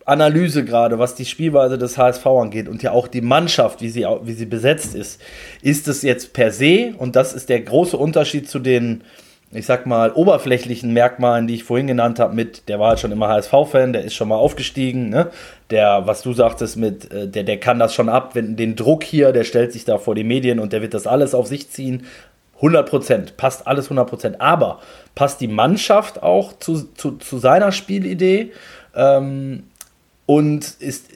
[0.09, 4.05] Analyse gerade, was die Spielweise des HSV angeht und ja auch die Mannschaft, wie sie,
[4.23, 5.21] wie sie besetzt ist,
[5.61, 9.03] ist es jetzt per se, und das ist der große Unterschied zu den
[9.51, 13.11] ich sag mal, oberflächlichen Merkmalen, die ich vorhin genannt habe, mit, der war halt schon
[13.11, 15.31] immer HSV-Fan, der ist schon mal aufgestiegen, ne?
[15.71, 19.03] Der, was du sagtest, mit, äh, der, der kann das schon ab, wenn den Druck
[19.03, 21.69] hier, der stellt sich da vor die Medien und der wird das alles auf sich
[21.71, 22.05] ziehen.
[22.57, 24.41] 100 Prozent, passt alles 100 Prozent.
[24.41, 24.79] Aber
[25.15, 28.51] passt die Mannschaft auch zu, zu, zu seiner Spielidee
[28.95, 29.63] ähm,
[30.29, 31.07] und ist,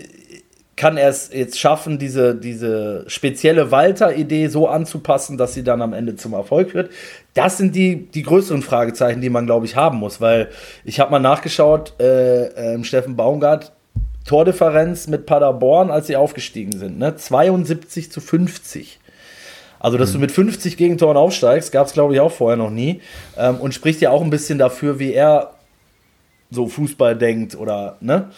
[0.75, 5.93] kann er es jetzt schaffen, diese, diese spezielle Walter-Idee so anzupassen, dass sie dann am
[5.93, 6.89] Ende zum Erfolg wird?
[7.35, 10.49] Das sind die, die größeren Fragezeichen, die man, glaube ich, haben muss, weil
[10.83, 13.71] ich habe mal nachgeschaut, äh, äh, Steffen Baumgart,
[14.25, 17.15] Tordifferenz mit Paderborn, als sie aufgestiegen sind, ne?
[17.15, 18.99] 72 zu 50.
[19.79, 20.13] Also, dass mhm.
[20.13, 22.99] du mit 50 Gegentoren aufsteigst, gab es, glaube ich, auch vorher noch nie.
[23.37, 25.51] Ähm, und spricht ja auch ein bisschen dafür, wie er
[26.49, 28.31] so Fußball denkt oder, ne?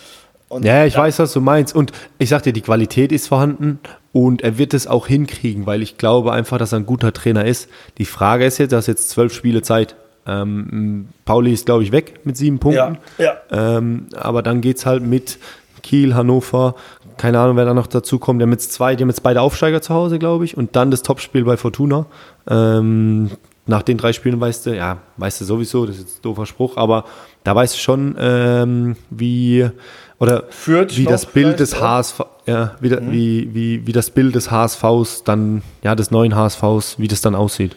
[0.56, 1.76] Und ja, ich weiß, was du meinst.
[1.76, 3.80] Und ich sag dir, die Qualität ist vorhanden
[4.14, 7.46] und er wird es auch hinkriegen, weil ich glaube einfach, dass er ein guter Trainer
[7.46, 7.70] ist.
[7.98, 9.96] Die Frage ist jetzt, dass jetzt zwölf Spiele Zeit.
[10.26, 12.98] Ähm, Pauli ist, glaube ich, weg mit sieben Punkten.
[13.18, 13.78] Ja, ja.
[13.78, 15.38] Ähm, aber dann geht es halt mit
[15.84, 16.76] Kiel, Hannover,
[17.18, 18.40] keine Ahnung, wer da noch dazu kommt.
[18.40, 20.58] Die haben jetzt zwei, die haben jetzt beide Aufsteiger zu Hause, glaube ich.
[20.58, 22.06] Und dann das Topspiel bei Fortuna.
[22.50, 23.32] Ähm,
[23.68, 26.46] nach den drei Spielen weißt du, ja, weißt du sowieso, das ist jetzt ein doofer
[26.46, 27.06] Spruch, aber
[27.44, 29.70] da weißt du schon, ähm, wie
[30.20, 33.12] oder Führt wie das Bild des HSV, ja, wie, mhm.
[33.12, 37.36] wie, wie, wie das Bild des HSVs dann, ja, des neuen HSVs, wie das dann
[37.36, 37.76] aussieht.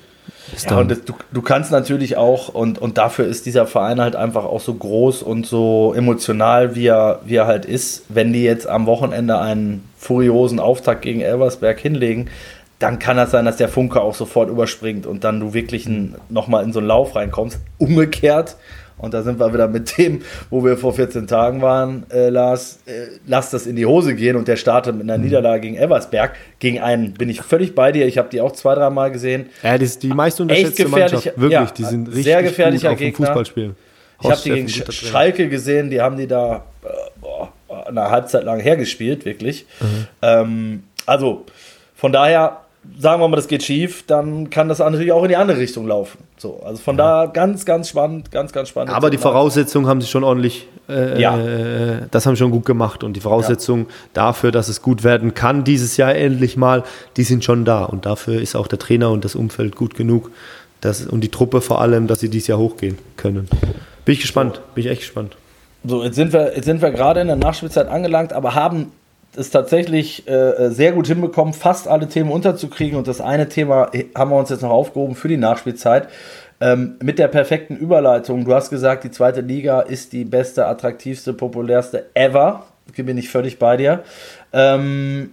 [0.69, 4.17] Ja, und das, du, du kannst natürlich auch, und, und dafür ist dieser Verein halt
[4.17, 8.45] einfach auch so groß und so emotional, wie er, wie er halt ist, wenn die
[8.45, 12.31] jetzt am Wochenende einen furiosen Auftakt gegen Elversberg hinlegen,
[12.79, 15.89] dann kann das sein, dass der Funke auch sofort überspringt und dann du wirklich
[16.29, 17.59] nochmal in so einen Lauf reinkommst.
[17.79, 18.57] Umgekehrt
[18.99, 22.81] und da sind wir wieder mit dem, wo wir vor 14 Tagen waren, äh, Lars,
[22.87, 25.25] äh, lass das in die Hose gehen und der startet mit einer mhm.
[25.25, 26.35] Niederlage gegen Eversberg.
[26.59, 28.07] Gegen einen bin ich völlig bei dir.
[28.07, 29.47] Ich habe die auch zwei, drei Mal gesehen.
[29.63, 31.27] Ja, das ist die meist unterschätzte Mannschaft.
[31.37, 33.27] Wirklich, ja, die sind richtig sehr gefährlicher gut Gegner.
[33.27, 33.75] Fußballspiel.
[34.21, 36.89] Ich habe die gegen Schalke gesehen, die haben die da äh,
[37.21, 37.53] boah,
[37.87, 39.67] eine Halbzeit lang hergespielt, wirklich.
[39.81, 40.07] Mhm.
[40.23, 41.47] Ähm, also
[41.95, 42.63] von daher
[42.99, 45.87] sagen wir mal, das geht schief, dann kann das natürlich auch in die andere Richtung
[45.87, 46.19] laufen.
[46.37, 47.27] So, also von ja.
[47.27, 48.95] da ganz, ganz spannend, ganz, ganz spannend.
[48.95, 51.39] Aber die Voraussetzungen haben sie schon ordentlich, äh, ja.
[51.39, 53.95] Äh, das haben sie schon gut gemacht und die Voraussetzungen ja.
[54.15, 56.85] dafür, dass es gut werden kann, dieses Jahr endlich mal,
[57.17, 60.31] die sind schon da und dafür ist auch der Trainer und das Umfeld gut genug
[60.81, 63.49] dass, und die Truppe vor allem, dass sie dieses Jahr hochgehen können.
[64.05, 65.37] Bin ich gespannt, bin ich echt gespannt.
[65.85, 68.93] So, jetzt sind wir, jetzt sind wir gerade in der Nachspielzeit angelangt, aber haben
[69.37, 72.99] es tatsächlich äh, sehr gut hinbekommen, fast alle Themen unterzukriegen.
[72.99, 76.09] Und das eine Thema haben wir uns jetzt noch aufgehoben für die Nachspielzeit.
[76.61, 78.45] Ähm, mit der perfekten Überleitung.
[78.45, 82.67] Du hast gesagt, die zweite Liga ist die beste, attraktivste, populärste ever.
[82.93, 84.03] Ich bin ich völlig bei dir.
[84.53, 85.31] Ähm,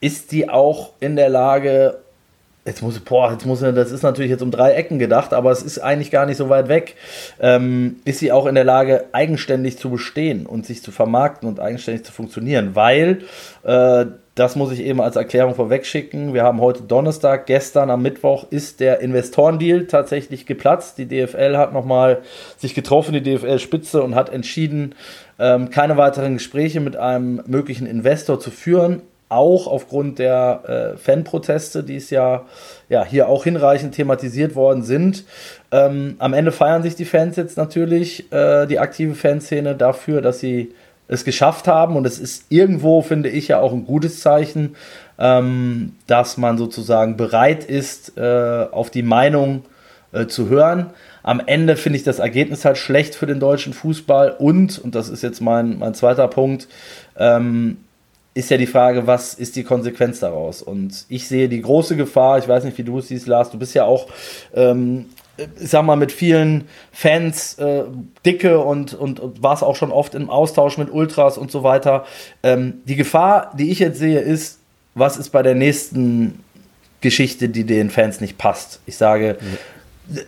[0.00, 1.98] ist die auch in der Lage,
[2.64, 5.62] Jetzt muss, boah, jetzt muss, das ist natürlich jetzt um drei Ecken gedacht, aber es
[5.62, 6.94] ist eigentlich gar nicht so weit weg.
[7.40, 11.58] Ähm, ist sie auch in der Lage, eigenständig zu bestehen und sich zu vermarkten und
[11.58, 12.76] eigenständig zu funktionieren?
[12.76, 13.22] Weil,
[13.64, 14.06] äh,
[14.36, 16.34] das muss ich eben als Erklärung vorwegschicken.
[16.34, 20.98] Wir haben heute Donnerstag, gestern am Mittwoch ist der Investorendeal tatsächlich geplatzt.
[20.98, 22.22] Die DFL hat nochmal
[22.56, 24.94] sich getroffen, die DFL-Spitze, und hat entschieden,
[25.40, 29.02] ähm, keine weiteren Gespräche mit einem möglichen Investor zu führen
[29.32, 32.44] auch aufgrund der äh, Fanproteste, die es ja,
[32.88, 35.24] ja hier auch hinreichend thematisiert worden sind.
[35.70, 40.40] Ähm, am Ende feiern sich die Fans jetzt natürlich, äh, die aktive Fanszene, dafür, dass
[40.40, 40.74] sie
[41.08, 41.96] es geschafft haben.
[41.96, 44.76] Und es ist irgendwo, finde ich, ja auch ein gutes Zeichen,
[45.18, 49.64] ähm, dass man sozusagen bereit ist, äh, auf die Meinung
[50.12, 50.90] äh, zu hören.
[51.22, 55.08] Am Ende finde ich das Ergebnis halt schlecht für den deutschen Fußball und, und das
[55.08, 56.68] ist jetzt mein, mein zweiter Punkt,
[57.16, 57.78] ähm,
[58.34, 60.62] ist ja die Frage, was ist die Konsequenz daraus?
[60.62, 63.58] Und ich sehe die große Gefahr, ich weiß nicht, wie du es siehst, Lars, du
[63.58, 64.06] bist ja auch,
[64.54, 65.06] ähm,
[65.36, 67.84] ich sag mal, mit vielen Fans äh,
[68.24, 72.06] dicke und, und, und warst auch schon oft im Austausch mit Ultras und so weiter.
[72.42, 74.60] Ähm, die Gefahr, die ich jetzt sehe, ist,
[74.94, 76.40] was ist bei der nächsten
[77.00, 78.80] Geschichte, die den Fans nicht passt?
[78.86, 79.36] Ich sage,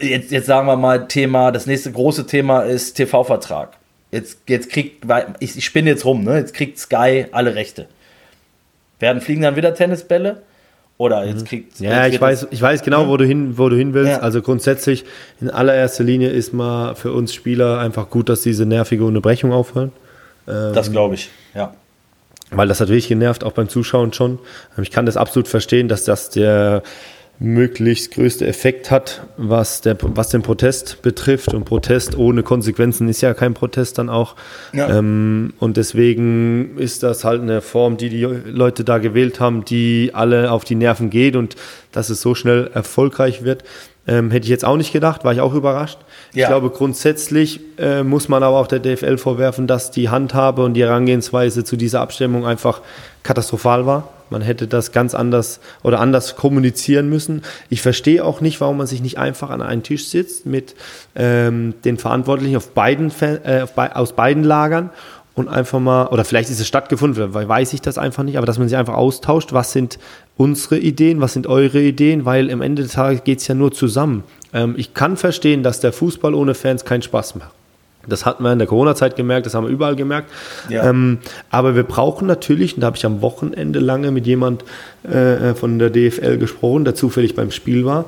[0.00, 3.76] jetzt, jetzt sagen wir mal Thema, das nächste große Thema ist TV-Vertrag.
[4.10, 5.04] Jetzt, jetzt kriegt,
[5.40, 6.36] ich, ich spinne jetzt rum, ne?
[6.38, 7.88] jetzt kriegt Sky alle Rechte.
[9.00, 10.42] Werden fliegen dann wieder Tennisbälle
[10.98, 13.76] Oder jetzt kriegt Ja, jetzt ich weiß, ich weiß genau, wo du hin, wo du
[13.76, 14.12] hin willst.
[14.12, 14.18] Ja.
[14.20, 15.04] Also grundsätzlich
[15.40, 19.92] in allererster Linie ist mal für uns Spieler einfach gut, dass diese nervige Unterbrechung aufhören.
[20.46, 21.74] das, das glaube ich, ja.
[22.50, 24.38] Weil das hat wirklich genervt, auch beim Zuschauen schon.
[24.80, 26.82] Ich kann das absolut verstehen, dass das der
[27.40, 31.52] möglichst größte Effekt hat, was, der, was den Protest betrifft.
[31.52, 34.36] Und Protest ohne Konsequenzen ist ja kein Protest dann auch.
[34.72, 34.98] Ja.
[34.98, 40.12] Ähm, und deswegen ist das halt eine Form, die die Leute da gewählt haben, die
[40.14, 41.56] alle auf die Nerven geht und
[41.90, 43.64] dass es so schnell erfolgreich wird.
[44.06, 45.98] Ähm, hätte ich jetzt auch nicht gedacht, war ich auch überrascht.
[46.34, 46.42] Ja.
[46.42, 50.74] Ich glaube, grundsätzlich äh, muss man aber auch der DFL vorwerfen, dass die Handhabe und
[50.74, 52.82] die Herangehensweise zu dieser Abstimmung einfach
[53.22, 54.08] katastrophal war.
[54.34, 57.42] Man hätte das ganz anders oder anders kommunizieren müssen.
[57.70, 60.74] Ich verstehe auch nicht, warum man sich nicht einfach an einen Tisch sitzt mit
[61.14, 64.90] ähm, den Verantwortlichen auf beiden, äh, auf bei, aus beiden Lagern
[65.34, 68.46] und einfach mal, oder vielleicht ist es stattgefunden, weil weiß ich das einfach nicht, aber
[68.46, 70.00] dass man sich einfach austauscht, was sind
[70.36, 73.72] unsere Ideen, was sind eure Ideen, weil am Ende des Tages geht es ja nur
[73.72, 74.24] zusammen.
[74.52, 77.52] Ähm, ich kann verstehen, dass der Fußball ohne Fans keinen Spaß macht.
[78.08, 80.30] Das hatten wir in der Corona-Zeit gemerkt, das haben wir überall gemerkt.
[80.68, 80.88] Ja.
[80.88, 81.18] Ähm,
[81.50, 84.64] aber wir brauchen natürlich, und da habe ich am Wochenende lange mit jemand
[85.02, 88.06] äh, von der DFL gesprochen, der zufällig beim Spiel war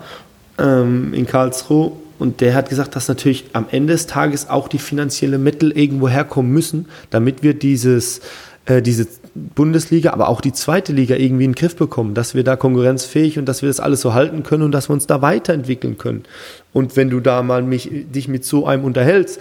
[0.58, 1.92] ähm, in Karlsruhe.
[2.18, 6.08] Und der hat gesagt, dass natürlich am Ende des Tages auch die finanziellen Mittel irgendwo
[6.08, 8.22] herkommen müssen, damit wir dieses,
[8.64, 12.42] äh, diese Bundesliga, aber auch die zweite Liga irgendwie in den Griff bekommen, dass wir
[12.42, 15.20] da konkurrenzfähig und dass wir das alles so halten können und dass wir uns da
[15.20, 16.24] weiterentwickeln können.
[16.72, 19.38] Und wenn du da mal mich, dich mit so einem unterhältst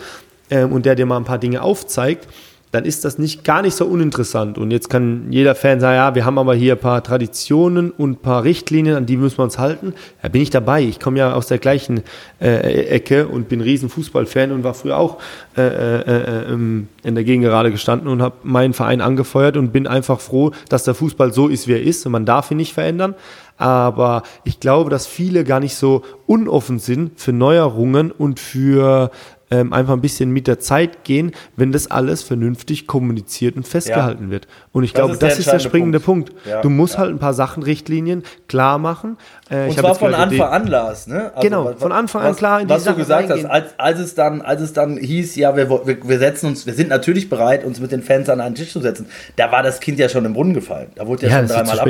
[0.50, 2.28] ähm, und der dir mal ein paar Dinge aufzeigt,
[2.76, 4.58] dann ist das nicht gar nicht so uninteressant.
[4.58, 8.12] Und jetzt kann jeder Fan sagen, ja, wir haben aber hier ein paar Traditionen und
[8.12, 9.94] ein paar Richtlinien, an die müssen wir uns halten.
[10.22, 10.82] Da bin ich dabei.
[10.84, 12.04] Ich komme ja aus der gleichen
[12.42, 15.20] äh, Ecke und bin riesen Fußballfan und war früher auch
[15.56, 19.88] äh, äh, äh, ähm, in der Gegengerade gestanden und habe meinen Verein angefeuert und bin
[19.88, 22.74] einfach froh, dass der Fußball so ist, wie er ist und man darf ihn nicht
[22.74, 23.16] verändern.
[23.58, 29.12] Aber ich glaube, dass viele gar nicht so unoffen sind für Neuerungen und für
[29.52, 34.32] ähm, einfach ein bisschen mit der Zeit gehen, wenn das alles vernünftig kommuniziert und festgehalten
[34.32, 34.48] wird.
[34.72, 36.30] Und ich Das glaube, ist das ist der springende Punkt.
[36.34, 36.48] Punkt.
[36.48, 37.02] Ja, du musst ja.
[37.02, 39.18] halt ein paar Sachen, Richtlinien klar machen.
[39.50, 41.08] Äh, Und ich zwar von Anfang an, Lars.
[41.08, 41.32] Ne?
[41.36, 43.48] Also, Genau, was- von Anfang an klar in die Was du gesagt reingehen.
[43.48, 46.66] hast, als, als, es dann, als es dann hieß, ja, wir, wir, wir setzen uns,
[46.66, 49.62] wir sind natürlich bereit, uns mit den Fans an einen Tisch zu setzen, da war
[49.64, 50.88] das Kind ja schon im Brunnen gefallen.
[50.96, 51.90] Da wurde ja, Ja, schon dreimal ab.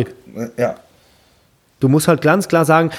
[0.57, 0.75] Ja.
[1.82, 2.89] Du musst halt ganz klar sagen,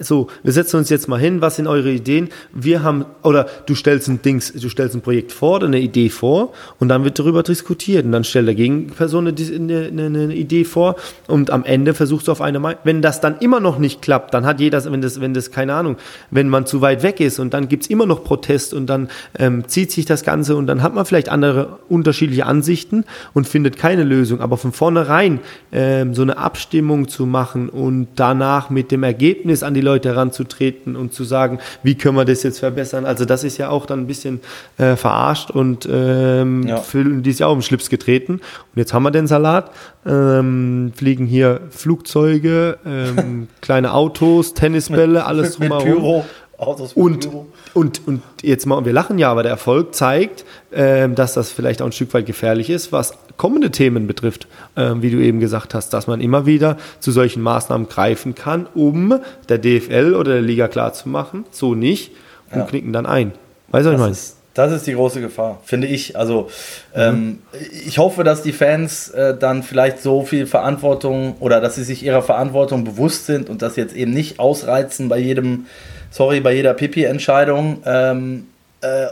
[0.00, 2.30] so, wir setzen uns jetzt mal hin, was sind eure Ideen?
[2.54, 6.08] Wir haben, oder du stellst ein Dings, du stellst ein Projekt vor oder eine Idee
[6.08, 10.64] vor und dann wird darüber diskutiert und dann stellt der Gegenperson eine, eine, eine, Idee
[10.64, 12.80] vor und am Ende versuchst du auf eine Meinung.
[12.84, 15.74] Wenn das dann immer noch nicht klappt, dann hat jeder, wenn das, wenn das, keine
[15.74, 15.98] Ahnung,
[16.30, 19.68] wenn man zu weit weg ist und dann gibt's immer noch Protest und dann ähm,
[19.68, 23.04] zieht sich das Ganze und dann hat man vielleicht andere unterschiedliche Ansichten
[23.34, 24.40] und findet keine Lösung.
[24.40, 29.74] Aber von vornherein ähm, so eine Abstimmung zu machen und danach mit dem Ergebnis an
[29.74, 33.04] die Leute heranzutreten und zu sagen, wie können wir das jetzt verbessern.
[33.04, 34.40] Also das ist ja auch dann ein bisschen
[34.78, 36.76] äh, verarscht und ähm, Ja.
[36.76, 38.34] für die ist ja auch im Schlips getreten.
[38.34, 39.72] Und jetzt haben wir den Salat,
[40.06, 46.22] ähm, fliegen hier Flugzeuge, ähm, kleine Autos, Tennisbälle, alles drumherum.
[46.62, 47.28] Autos Und,
[47.74, 51.82] und, und jetzt mal, wir lachen ja, aber der Erfolg zeigt, ähm, dass das vielleicht
[51.82, 54.46] auch ein Stück weit gefährlich ist, was kommende Themen betrifft,
[54.76, 58.66] ähm, wie du eben gesagt hast, dass man immer wieder zu solchen Maßnahmen greifen kann,
[58.74, 62.12] um der DFL oder der Liga klarzumachen, so nicht,
[62.52, 62.64] und Ja.
[62.66, 63.32] knicken dann ein.
[63.68, 64.12] Weißt du, was ich Das meine?
[64.12, 66.16] ist, das ist die große Gefahr, finde ich.
[66.18, 66.48] Also
[66.94, 67.00] Mhm.
[67.00, 67.38] ähm,
[67.86, 72.04] ich hoffe, dass die Fans äh, dann vielleicht so viel Verantwortung oder dass sie sich
[72.04, 75.64] ihrer Verantwortung bewusst sind und das jetzt eben nicht ausreizen bei jedem,
[76.12, 77.82] sorry, bei jeder Pipi-Entscheidung.
[77.84, 78.46] Ähm,
[78.80, 79.06] äh,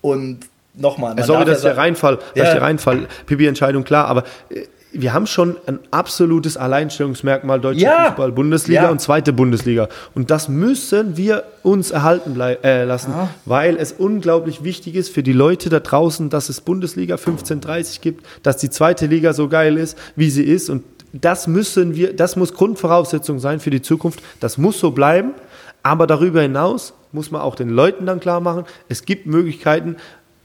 [0.00, 0.40] und
[0.74, 2.44] nochmal, Sorry, dass der Reinfall, Ja.
[2.44, 4.62] dass der Reinfall, Pipi-Entscheidung, klar, aber äh,
[4.92, 8.06] wir haben schon ein absolutes Alleinstellungsmerkmal deutscher Ja.
[8.06, 8.90] Fußball, Bundesliga Ja.
[8.90, 9.88] und zweite Bundesliga.
[10.16, 13.14] Und das müssen wir uns erhalten äh, lassen,
[13.44, 18.26] weil es unglaublich wichtig ist für die Leute da draußen, dass es Bundesliga 1530 gibt,
[18.42, 20.68] dass die zweite Liga so geil ist, wie sie ist.
[20.70, 20.82] Und
[21.12, 24.20] das müssen wir, das muss Grundvoraussetzung sein für die Zukunft.
[24.40, 25.34] Das muss so bleiben.
[25.82, 29.96] Aber darüber hinaus muss man auch den Leuten dann klar machen, es gibt Möglichkeiten,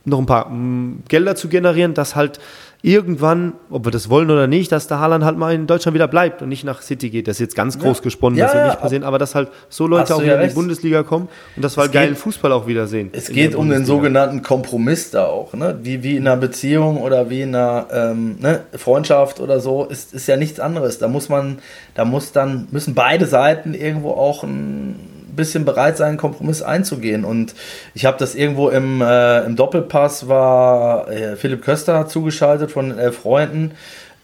[0.04, 2.38] noch ein paar mm, Gelder zu generieren, dass halt
[2.82, 6.06] irgendwann, ob wir das wollen oder nicht, dass der Haaland halt mal in Deutschland wieder
[6.06, 7.26] bleibt und nicht nach City geht.
[7.26, 9.48] Das ist jetzt ganz groß gesponnen, Ja, das wird ja, nicht passieren, aber dass halt
[9.68, 10.54] so Leute auch ja wieder in die.
[10.54, 13.10] Bundesliga kommen und dass wir halt geilen Fußball auch wieder sehen.
[13.12, 15.80] Es geht um den sogenannten Kompromiss da auch, ne?
[15.82, 18.60] Wie, wie in einer Beziehung oder wie in einer ähm, ne?
[18.74, 20.98] Freundschaft oder so, ist, ist ja nichts anderes.
[20.98, 21.58] Da muss man,
[21.94, 27.24] da muss dann, müssen beide Seiten irgendwo auch ein bisschen bereit sein, einen Kompromiss einzugehen.
[27.24, 27.54] Und
[27.94, 33.18] ich habe das irgendwo im, äh, im Doppelpass war äh, Philipp Köster zugeschaltet von elf
[33.18, 33.72] Freunden.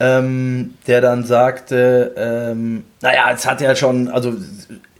[0.00, 4.34] ähm, der dann sagte, ähm, naja, es hat ja schon, also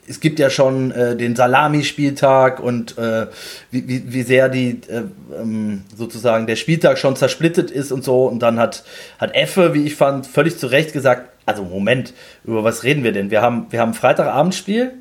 [0.09, 3.27] es gibt ja schon äh, den Salami-Spieltag und äh,
[3.71, 5.03] wie, wie, wie sehr die äh,
[5.37, 8.27] ähm, sozusagen der Spieltag schon zersplittet ist und so.
[8.27, 8.85] Und dann hat,
[9.19, 13.13] hat Effe, wie ich fand, völlig zu Recht gesagt, also Moment, über was reden wir
[13.13, 13.31] denn?
[13.31, 14.93] Wir haben, wir haben Freitagabendspiel,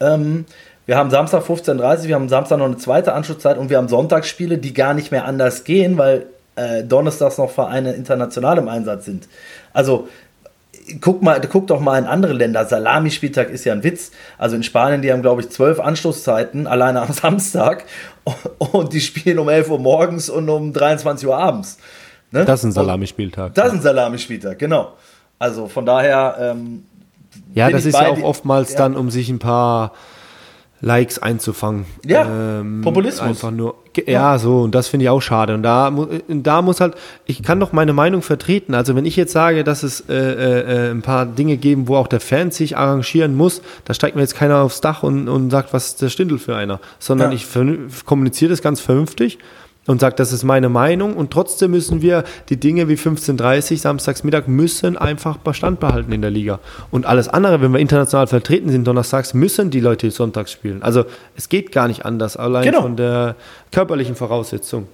[0.00, 0.44] ähm,
[0.86, 3.88] wir haben Samstag 15.30 Uhr, wir haben Samstag noch eine zweite Anschlusszeit und wir haben
[3.88, 9.04] Sonntagsspiele, die gar nicht mehr anders gehen, weil äh, donnerstags noch Vereine international im Einsatz
[9.04, 9.28] sind.
[9.72, 10.08] Also
[11.00, 12.64] guck mal, guck doch mal in andere Länder.
[12.64, 14.12] Salami-Spieltag ist ja ein Witz.
[14.38, 17.84] Also in Spanien, die haben, glaube ich, zwölf Anschlusszeiten alleine am Samstag
[18.58, 21.78] und die spielen um 11 Uhr morgens und um 23 Uhr abends.
[22.30, 22.44] Ne?
[22.44, 23.54] Das ist ein Salami-Spieltag.
[23.54, 24.92] Das ist ein Salami-Spieltag, genau.
[25.38, 26.36] Also von daher.
[26.40, 26.84] Ähm,
[27.54, 28.78] ja, das ist ja auch oftmals ja.
[28.78, 29.92] dann, um sich ein paar
[30.82, 31.86] Likes einzufangen.
[32.04, 33.26] Ja, ähm, Populismus.
[33.26, 33.76] Einfach nur,
[34.06, 35.54] ja, so, und das finde ich auch schade.
[35.54, 35.90] Und da,
[36.28, 38.74] da muss halt, ich kann doch meine Meinung vertreten.
[38.74, 42.08] Also wenn ich jetzt sage, dass es äh, äh, ein paar Dinge geben, wo auch
[42.08, 45.72] der Fan sich arrangieren muss, da steigt mir jetzt keiner aufs Dach und, und sagt,
[45.72, 46.78] was ist der Stindel für einer.
[46.98, 47.36] Sondern ja.
[47.36, 47.46] ich
[48.04, 49.38] kommuniziere das ganz vernünftig
[49.86, 54.46] und sagt, das ist meine Meinung und trotzdem müssen wir die Dinge wie 15.30 Samstagsmittag
[54.46, 56.58] müssen einfach Bestand behalten in der Liga.
[56.90, 60.82] Und alles andere, wenn wir international vertreten sind, donnerstags müssen die Leute sonntags spielen.
[60.82, 61.04] Also
[61.36, 62.82] es geht gar nicht anders, allein genau.
[62.82, 63.36] von der
[63.72, 64.88] körperlichen Voraussetzung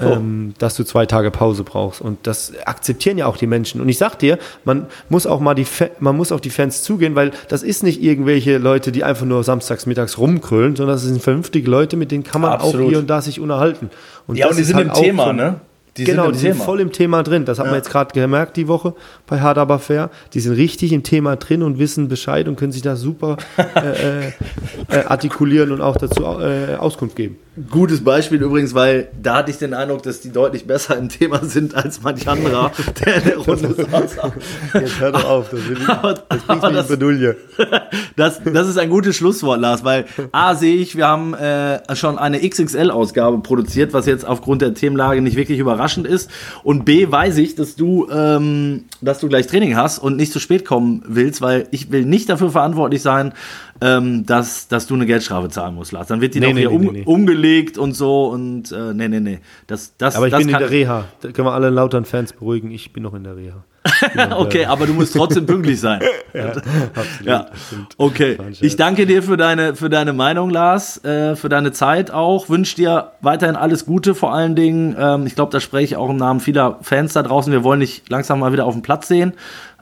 [0.00, 2.00] ähm, dass du zwei Tage Pause brauchst.
[2.00, 3.80] Und das akzeptieren ja auch die Menschen.
[3.80, 6.82] Und ich sag dir, man muss auch mal die, Fa man muss auf die Fans
[6.82, 11.02] zugehen, weil das ist nicht irgendwelche Leute, die einfach nur samstags mittags rumkrölen, sondern das
[11.02, 12.86] sind vernünftige Leute, mit denen kann man Absolut.
[12.86, 13.90] auch hier und da sich unterhalten.
[14.26, 15.60] Und ja, und die sind halt im Thema, so, ne?
[15.96, 16.54] Die genau, sind die Thema.
[16.54, 17.44] sind voll im Thema drin.
[17.44, 17.72] Das hat ja.
[17.72, 18.94] man jetzt gerade gemerkt die Woche
[19.26, 20.10] bei Hard Aber Fair.
[20.32, 23.36] Die sind richtig im Thema drin und wissen Bescheid und können sich da super
[23.74, 24.32] äh, äh,
[24.88, 27.38] äh, artikulieren und auch dazu äh, Auskunft geben.
[27.68, 31.44] Gutes Beispiel übrigens, weil da hatte ich den Eindruck, dass die deutlich besser im Thema
[31.44, 32.70] sind als manch anderer,
[33.04, 34.16] der in der Runde saß.
[34.74, 37.36] Jetzt hör doch auf, das, will ich, das bringt mich in Bedulie.
[38.16, 42.18] Das, das ist ein gutes Schlusswort, Lars, weil A sehe ich, wir haben äh, schon
[42.18, 46.30] eine XXL-Ausgabe produziert, was jetzt aufgrund der Themenlage nicht wirklich überraschend ist.
[46.62, 50.38] Und B weiß ich, dass du, ähm, dass du gleich Training hast und nicht zu
[50.38, 53.32] spät kommen willst, weil ich will nicht dafür verantwortlich sein,
[53.80, 56.08] ähm, dass, dass du eine Geldstrafe zahlen musst, Lars.
[56.08, 57.02] Dann wird die nee, noch nee, hier nee, um, nee.
[57.04, 59.38] umgelegt und so und äh, nee, nee, nee.
[59.66, 61.04] Das, das, aber ich das bin in der Reha.
[61.20, 62.70] Da können wir alle lauteren Fans beruhigen.
[62.70, 63.64] Ich bin noch in der Reha.
[64.36, 66.02] okay, aber du musst trotzdem pünktlich sein.
[66.34, 67.24] ja, absolut.
[67.24, 67.46] Ja.
[67.96, 68.36] Okay.
[68.60, 72.50] Ich danke dir für deine, für deine Meinung, Lars, äh, für deine Zeit auch.
[72.50, 74.94] Wünsche dir weiterhin alles Gute, vor allen Dingen.
[74.98, 77.50] Ähm, ich glaube, da spreche ich auch im Namen vieler Fans da draußen.
[77.52, 79.32] Wir wollen dich langsam mal wieder auf den Platz sehen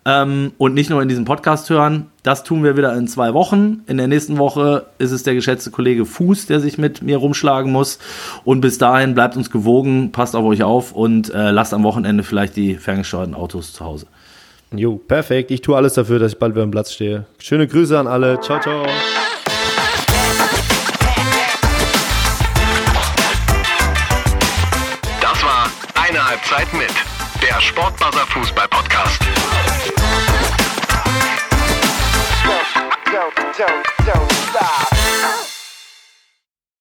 [0.09, 2.07] ähm, und nicht nur in diesem Podcast hören.
[2.23, 3.83] Das tun wir wieder in zwei Wochen.
[3.87, 7.71] In der nächsten Woche ist es der geschätzte Kollege Fuß, der sich mit mir rumschlagen
[7.71, 7.99] muss.
[8.45, 12.23] Und bis dahin bleibt uns gewogen, passt auf euch auf und äh, lasst am Wochenende
[12.23, 14.07] vielleicht die ferngesteuerten Autos zu Hause.
[14.75, 15.51] Jo, perfekt.
[15.51, 17.27] Ich tue alles dafür, dass ich bald wieder am Platz stehe.
[17.39, 18.41] Schöne Grüße an alle.
[18.41, 18.87] Ciao, ciao.
[25.21, 25.71] Das war
[26.03, 26.93] eine Halbzeit mit
[27.43, 29.23] der Sportbuzzer Fußball Podcast.
[33.59, 34.88] don't, don't stop.